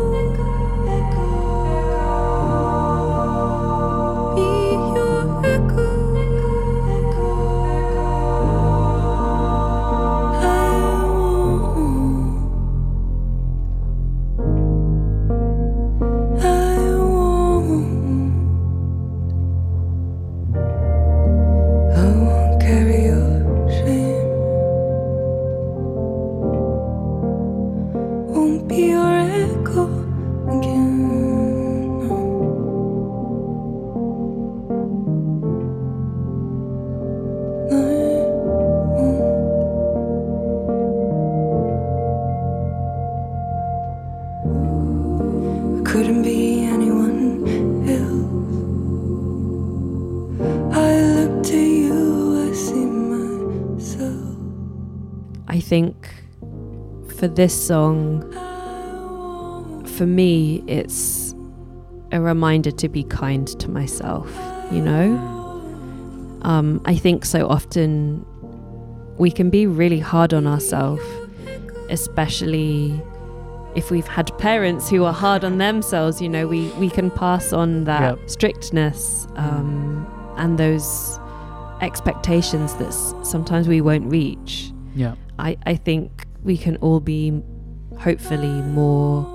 [57.25, 58.21] For this song,
[59.97, 61.33] for me, it's
[62.11, 64.29] a reminder to be kind to myself,
[64.71, 65.17] you know?
[66.43, 68.23] Um, I think so often
[69.17, 71.01] we can be really hard on ourselves,
[71.89, 73.01] especially
[73.73, 77.51] if we've had parents who are hard on themselves, you know, we, we can pass
[77.53, 78.29] on that Yep.
[78.29, 80.05] strictness um,
[80.37, 81.19] and those
[81.81, 84.71] expectations that s- sometimes we won't reach.
[84.95, 85.15] Yeah.
[85.39, 87.41] I, I think we can all be
[87.99, 89.25] hopefully more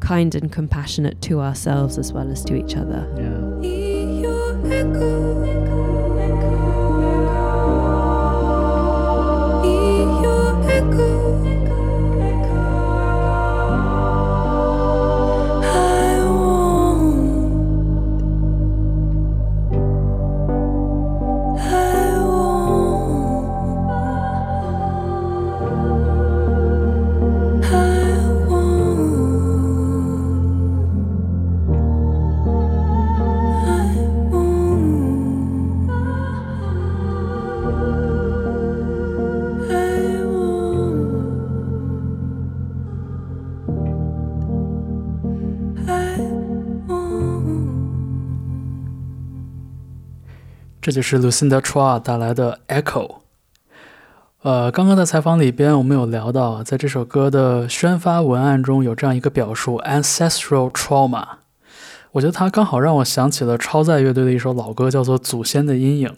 [0.00, 3.12] kind and compassionate to ourselves as well as to each other.
[3.18, 3.54] Yeah.
[10.66, 11.13] Echo.
[50.84, 53.20] 这就是 Lucinda Chua 带来的 Echo。
[54.42, 61.26] 呃，刚刚在采访里边，我们有聊到，在这首歌的宣发文案中有这样一个表述 “ancestral trauma”，
[62.12, 66.14] 我觉得它刚好让我想起了超载乐队的一首老歌，叫做《祖先的阴影》。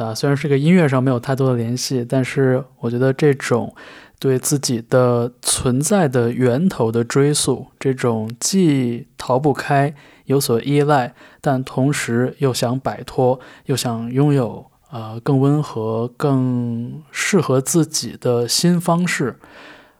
[0.00, 3.74] 啊，虽然是个音乐上没有太多的联系，但是我觉得这种
[4.20, 9.92] 对自己的存在的源头的追溯，这种既逃不开、
[10.26, 19.38] 有所依赖，但同时又想摆脱、又想拥有呃更温和、更适合自己的新方式，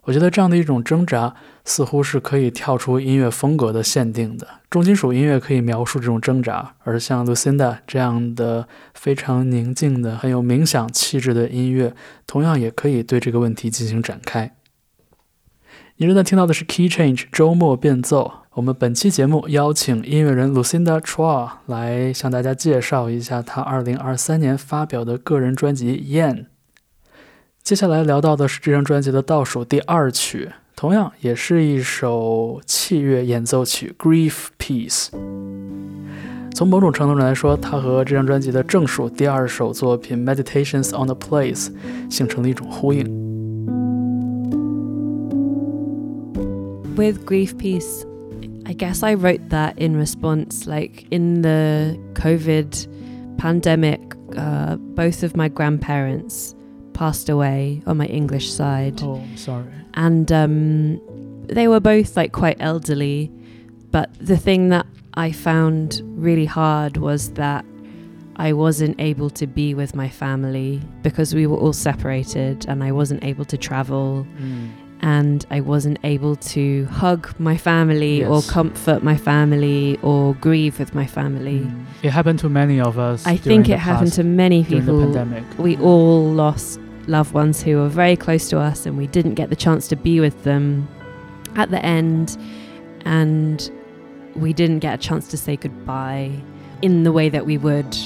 [0.02, 4.46] 我觉得这样的一种挣扎，似乎是可以跳出音乐风格的限定的。
[4.70, 11.94] 重金属音乐可以描述这种挣扎，而像 Lucinda 这样的非常宁静的、很有冥想气质的音乐，
[12.26, 14.54] 同样也可以对这个问题进行展开。
[15.96, 18.32] 你正在听到的是 Key Change 周末变奏。
[18.56, 26.34] 我们本期节目邀请音乐人 Lucinda Chua 来向大家介绍一下她2023年发表的个人专辑《Yan》。
[27.62, 35.08] 接下来聊到的是这张专辑的倒数第二曲，同样也是一首器乐演奏曲《Grief Piece》。
[36.54, 41.66] 从某种程度上来说，它和这张专辑的正数第二首作品《Meditations on the Place》
[42.08, 43.04] 形成了一种呼应。
[46.96, 48.04] With Grief Piece,
[48.68, 54.00] I guess I wrote that in response, like in the COVID pandemic,
[54.36, 56.54] uh, both of my grandparents
[56.92, 59.00] passed away on my English side.
[59.02, 59.70] Oh, I'm sorry.
[59.94, 61.00] and um,
[61.46, 63.30] they were both like quite elderly.
[63.92, 67.64] But the thing that I found really hard was that
[68.34, 72.90] I wasn't able to be with my family because we were all separated and I
[72.92, 74.26] wasn't able to travel
[75.02, 80.94] and I wasn't able to hug my family or comfort my family or grieve with
[80.94, 81.60] my family.
[81.60, 81.84] Mm.
[82.02, 83.26] It happened to many of us.
[83.26, 84.98] I think it happened to many people.
[84.98, 85.58] during the pandemic.
[85.58, 89.48] we all lost loved ones who were very close to us and we didn't get
[89.50, 90.88] the chance to be with them
[91.56, 92.36] at the end
[93.04, 93.70] and
[94.34, 96.30] we didn't get a chance to say goodbye
[96.82, 97.96] in the way that we would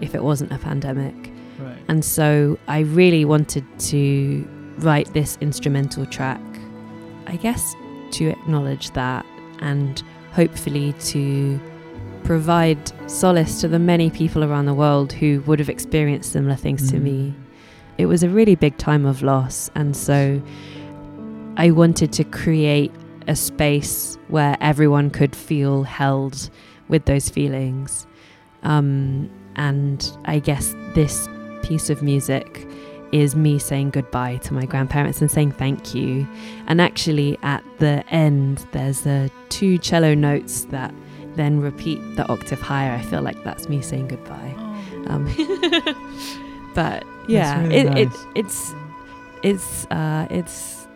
[0.00, 1.14] if it wasn't a pandemic
[1.58, 1.76] Right.
[1.88, 6.40] and so I really wanted to write this instrumental track
[7.26, 7.74] I guess
[8.12, 9.24] to acknowledge that
[9.60, 10.02] and
[10.32, 11.58] hopefully to
[12.22, 12.78] provide
[13.10, 16.96] solace to the many people around the world who would have experienced similar things to
[16.96, 17.02] Mm.
[17.02, 17.34] me.
[17.98, 20.40] It was a really big time of loss, and so
[21.56, 22.90] I wanted to create
[23.28, 26.50] a space where everyone could feel held
[26.88, 28.06] with those feelings.
[28.62, 31.28] Um, and I guess this
[31.62, 32.66] piece of music
[33.12, 36.26] is me saying goodbye to my grandparents and saying thank you.
[36.66, 40.92] And actually, at the end, there's the two cello notes that
[41.36, 42.92] then repeat the octave higher.
[42.92, 44.54] I feel like that's me saying goodbye.
[45.06, 45.26] Um,
[46.74, 48.72] but yeah, really it, it it's
[49.42, 50.86] it's uh, it's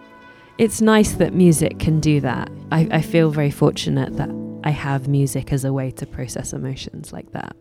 [0.59, 2.51] it's nice that music can do that.
[2.73, 4.31] I, I feel very fortunate that
[4.65, 7.57] I have music as a way to process emotions like that.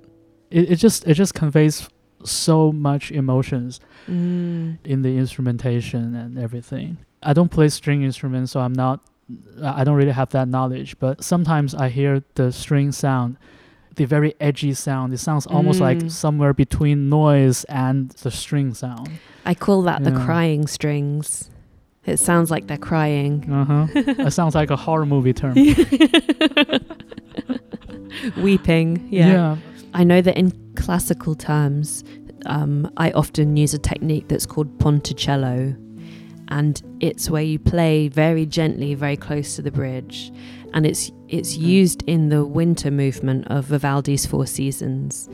[0.50, 1.88] It, it just it just conveys
[2.24, 4.78] so much emotions Mm.
[4.86, 6.97] in the instrumentation and everything.
[7.22, 9.01] I don't play string instruments, so I'm not.
[9.61, 10.97] I don't really have that knowledge.
[10.99, 13.36] But sometimes I hear the string sound,
[13.95, 15.13] the very edgy sound.
[15.13, 16.09] It sounds almost like Mm.
[16.11, 19.09] somewhere between noise and the string sound.
[19.45, 21.49] I call that the crying strings.
[22.05, 23.51] It sounds like they're crying.
[23.51, 23.88] Uh huh.
[24.28, 25.55] it sounds like a horror movie term.
[28.38, 29.07] Weeping.
[29.11, 29.57] yeah.
[29.94, 32.04] I know that in classical terms,
[32.46, 35.76] um, I often use a technique that's called ponticello,
[36.50, 40.32] and it's where you play very gently, very close to the bridge,
[40.74, 41.62] and it's it's Mm.
[41.62, 45.28] used in the winter movement of Vivaldi's Four Seasons,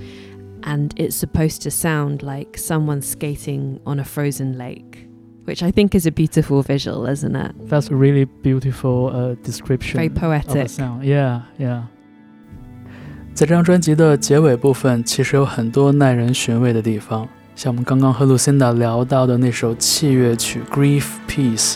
[0.64, 5.08] and it's supposed to sound like someone skating on a frozen lake.
[5.46, 7.52] which I think is a beautiful visual, isn't it?
[7.68, 9.98] That's a really beautiful uh, description.
[9.98, 10.70] Very Of the poetic.
[10.70, 11.04] sound.
[11.04, 11.84] Yeah, yeah.
[13.34, 21.74] 在这张专辑的结尾部分，其实有很多耐人寻味的地方，像我们刚刚和 Lucinda 聊到的那首器乐曲《Grief Peace》，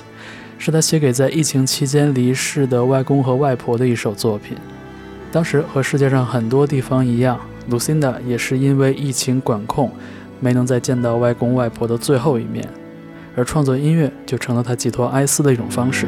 [0.59, 4.55] 是他写给在疫情期间离世的外公和外婆的一首作品。
[5.31, 7.39] 当时和世界上很多地方一样
[7.71, 9.91] ，Lucinda 也是因为疫情管控，
[10.39, 12.63] 没能再见到外公外婆的最后一面，
[13.35, 16.07] 而创作音乐就成了他寄托哀思的一种方式。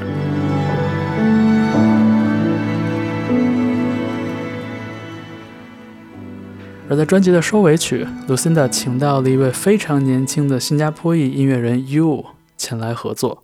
[6.89, 12.25] 而在专辑的收尾曲，Lucinda 请到了一位非常年轻的新加坡裔音乐人 You
[12.57, 13.43] 前来合作。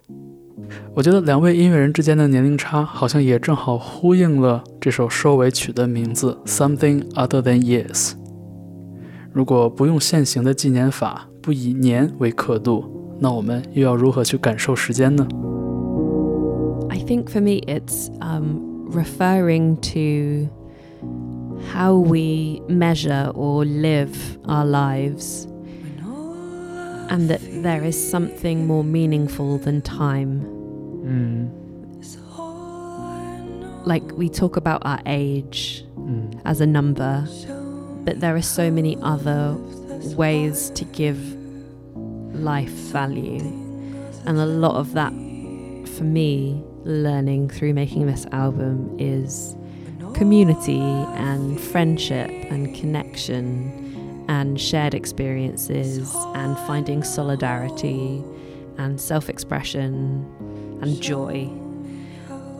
[0.95, 8.13] 我觉得两位音乐人之间的年龄差，好像也正好呼应了这首收尾曲的名字 “Something Other Than Years”。
[9.31, 12.85] 如果不用现行的纪年法，不以年为刻度，
[13.19, 15.27] 那我们又要如何去感受时间呢
[16.89, 20.49] ？I think for me, it's um, referring to
[21.71, 25.47] how we measure or live our lives,
[27.09, 30.41] and that there is something more meaningful than time.
[31.05, 31.51] 嗯
[33.85, 37.27] Like we talk about our age 嗯 as a number,
[38.03, 39.55] but there are so many other
[40.17, 41.19] ways to give
[42.33, 43.41] life value.
[44.25, 45.13] And a lot of that,
[45.95, 49.55] for me, learning through making this album is
[50.15, 58.23] community and friendship and connection and shared experiences and finding solidarity
[58.77, 60.25] and self expression
[60.81, 61.49] and joy.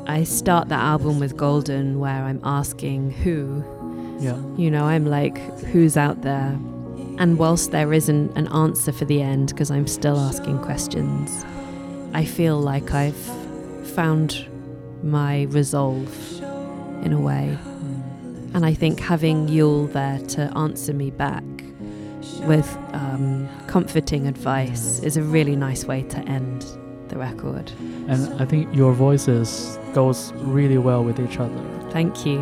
[0.06, 3.64] I start the album with Golden, where I'm asking who
[4.20, 4.38] Yeah.
[4.58, 5.38] you know, I'm like,
[5.72, 6.60] who's out there?
[7.18, 11.46] And whilst there isn't an answer for the end, because I'm still asking questions,
[12.14, 13.26] I feel like I've
[13.96, 14.46] found
[15.02, 16.10] my resolve
[17.06, 17.58] in a way.
[18.54, 21.44] And I think having Yeule there to answer me back
[22.42, 26.66] with um, comforting advice is a really nice way to end
[27.10, 27.72] the record.
[28.08, 31.64] And I think your voices goes really well with each other.
[31.92, 32.40] Thank you.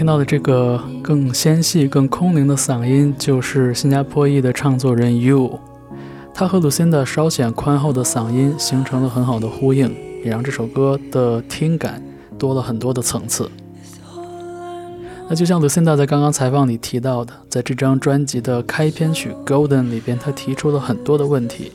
[0.00, 5.60] 听到的这个更纤细、更空灵的嗓音，就是新加坡裔的唱作人 You。
[6.32, 9.94] 他和 Lucinda 稍显宽厚的嗓音形成了很好的呼应，
[10.24, 12.02] 也让这首歌的听感
[12.38, 13.50] 多了很多的层次。
[15.28, 21.72] 那就像 Lucinda 在刚刚采访里提到的，在这张专辑的开篇曲《Golden》里边，他提出了很多的问题。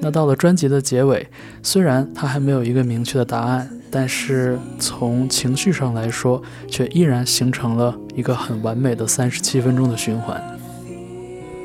[0.00, 1.28] 那到了专辑的结尾，
[1.62, 10.39] 虽然他还没有一个明确的答案，但是从情绪上来说，却依然形成了一个很完美的三十七分钟的循环。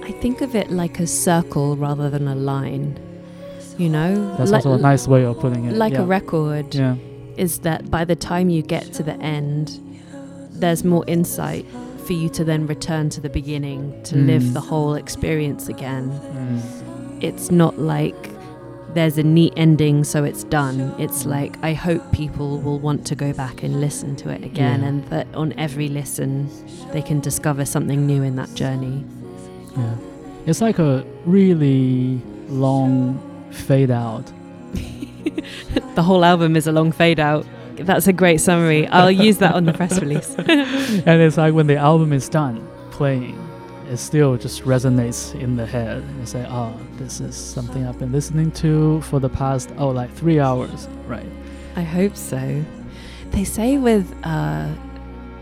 [0.02, 2.94] I think of it like a circle rather than a line.
[3.76, 5.76] You know, That's Like- also a nice way of putting it.
[5.76, 6.02] like yeah.
[6.02, 6.96] a record Yeah.
[7.36, 9.72] is that by the time you get to the end,
[10.58, 11.64] there's more insight
[12.06, 14.52] for you to then return to the beginning to live Mm.
[14.54, 16.10] the whole experience again.
[16.10, 16.60] Mm.
[17.20, 18.30] It's not like
[18.93, 20.93] there's a neat ending, so it's done.
[20.97, 24.81] It's like I hope people will want to go back and listen to it again,
[24.81, 24.87] Yeah.
[24.87, 26.49] and that on every listen,
[26.91, 29.03] they can discover something new in that journey.
[29.77, 29.95] Yeah.
[30.45, 33.19] It's like a really long
[33.51, 34.31] fade out.
[35.95, 37.45] The whole album is a long fade out.
[37.75, 38.87] That's a great summary.
[38.87, 40.33] I'll use that on the press release.
[40.37, 43.37] and it's like when the album is done playing,
[43.89, 46.03] it still just resonates in the head.
[46.19, 50.11] You say, oh, this is something I've been listening to for the past, oh, like
[50.13, 50.87] three hours.
[51.07, 51.25] Right.
[51.75, 52.63] I hope so.
[53.31, 54.67] They say with uh,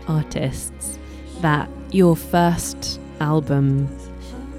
[0.06, 0.98] artists
[1.40, 3.88] that your first album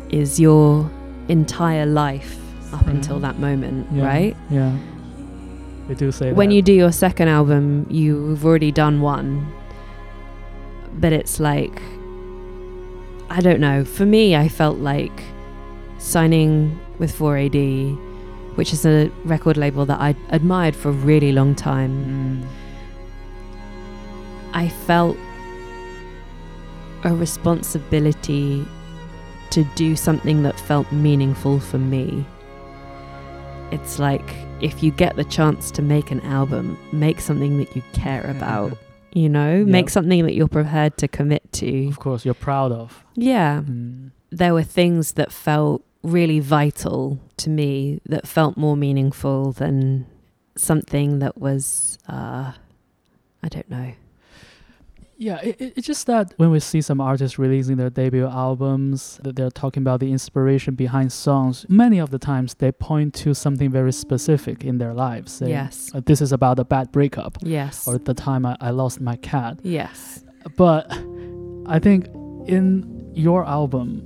[0.10, 0.90] is your
[1.28, 2.38] entire life
[2.74, 2.92] up Mhm.
[2.92, 4.06] until that moment, Yeah.
[4.06, 4.38] right?
[4.50, 4.76] Yeah.
[5.88, 6.36] They do say that.
[6.36, 6.56] When that.
[6.56, 9.48] you do your second album, you've already done one.
[11.00, 11.82] But it's like,
[13.30, 13.86] I don't know.
[13.86, 15.24] For me, I felt like
[16.00, 21.56] signing with 4AD, which is a record label that I admired for a really long
[21.56, 22.44] time.
[22.44, 22.60] Mm.
[24.54, 25.16] I felt
[27.04, 28.66] a responsibility
[29.52, 32.26] to do something that felt meaningful for me.
[33.72, 37.84] It's like if you get the chance to make an album, make something that you
[37.94, 38.78] care about,
[39.14, 41.88] you know, make something that you're prepared to commit to.
[41.88, 43.04] Of course, you're proud of.
[43.16, 43.62] Yeah.
[43.62, 44.12] Mm.
[44.32, 50.06] There were things that felt really vital to me that felt more meaningful than
[50.56, 52.52] something that was uh,
[53.44, 53.94] I don't know.
[55.22, 59.20] Yeah, it, it, it's just that when we see some artists releasing their debut albums,
[59.24, 61.66] that they're talking about the inspiration behind songs.
[61.68, 65.34] Many of the times they point to something very specific in their lives.
[65.34, 65.92] saying, yes.
[65.94, 67.86] "Uh, this is about a bad breakup, Yes.
[67.86, 69.60] or the time I, I lost my cat.
[69.64, 70.24] yes.
[70.56, 70.90] But
[71.70, 72.08] I think
[72.48, 74.02] in your album,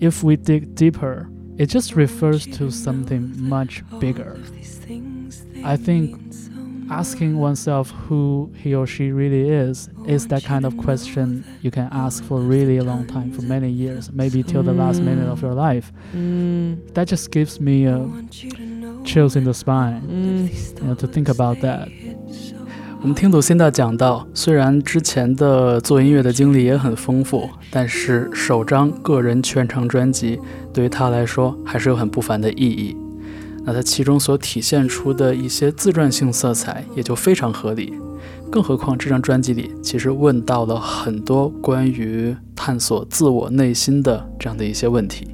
[0.00, 1.28] if we dig deeper,
[1.58, 4.38] it just refers to something much bigger.
[5.64, 6.20] I think
[6.88, 11.88] asking oneself who he or she really is is that kind of question you can
[11.90, 15.42] ask for really a long time, for many years, maybe till the last minute of
[15.42, 15.92] your life.
[16.14, 18.06] Mm, That just gives me uh,
[19.04, 21.88] chills in the spine, mm, you know, to think about that.
[23.02, 30.40] 我们听鲁辛达讲到，虽然之前的做音乐的经历也很丰富，但是首张个人全长专辑
[30.72, 32.96] 对于他来说还是有很不凡的意义。
[33.64, 37.92] 那它其中所体现出的一些自传性色彩也就非常合理。
[38.50, 45.28] 更何况这张专辑里其实问到了很多关于探索自我内心的这样的一些问题。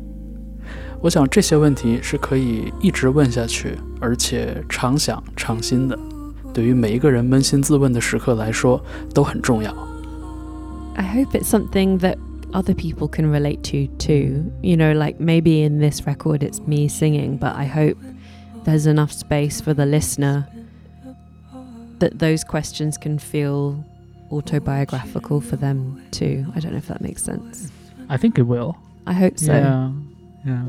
[1.00, 5.98] 我想这些问题是可以一直问下去，而且常想常新的。
[6.53, 8.83] 对于每一个人扪心自问的时刻来说
[9.13, 9.71] 都很重要。
[10.95, 12.17] I hope it's something that
[12.51, 14.51] other people can relate to too.
[14.61, 17.97] You know, like maybe in this record it's me singing, but I hope
[18.65, 20.47] there's enough space for the listener
[21.99, 23.83] that those questions can feel
[24.31, 26.45] autobiographical for them too.
[26.55, 27.71] I don't know if that makes sense.
[28.09, 28.75] I think it will.
[29.05, 29.53] I hope so.
[29.53, 29.91] Yeah,
[30.45, 30.65] yeah.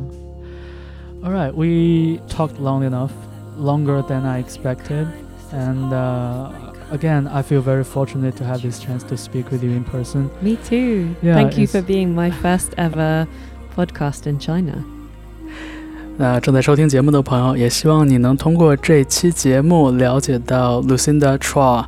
[1.25, 3.13] All right, we talked long enough,
[3.57, 5.09] longer than I expected,
[5.54, 6.50] and uh,
[6.92, 10.30] again i feel very fortunate to have this chance to speak with you in person
[10.42, 13.28] me too yeah, thank you for being my first ever
[13.76, 14.84] podcast in china
[16.16, 21.86] 那正在收听节目的朋友，也希望你能通过这期节目了解到 Lucinda Chua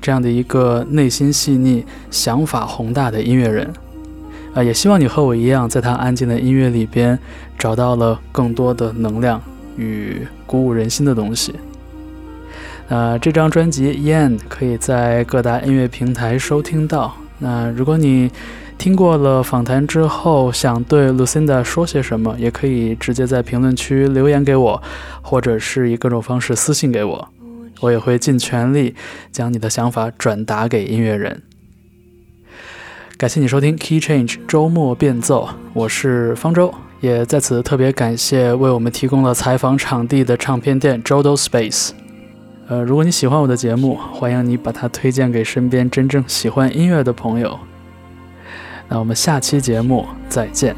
[0.00, 3.66] 这样的一个内心细腻、想法宏大的音乐人。
[3.66, 7.16] 啊、呃，也希望你和我一样，在他安静的音乐里边
[7.56, 9.40] 找到了更多的能量
[9.76, 11.54] 与鼓舞人心的东西。
[12.90, 17.14] 呃，这张专辑《Yan》可以在各大音乐平台收听到。
[17.38, 18.28] 那如果你
[18.76, 24.82] 听过了访谈之后，想对 Lucinda 说些什么，也可以直接在评论区留言给我，
[25.22, 27.28] 或者是以各种方式私信给我，
[27.78, 28.96] 我也会尽全力
[29.30, 31.42] 将你的想法转达给音乐人。
[33.16, 41.90] 感谢你收听 Key Change 周末变奏，我是方舟，也在此特别感谢为我们提供了采访场地的唱片店 Jodo Space。
[42.70, 47.58] 呃，如果你喜欢我的节目，欢迎你把它推荐给身边真正喜欢音乐的朋友。
[48.88, 50.76] 那我们下期节目再见。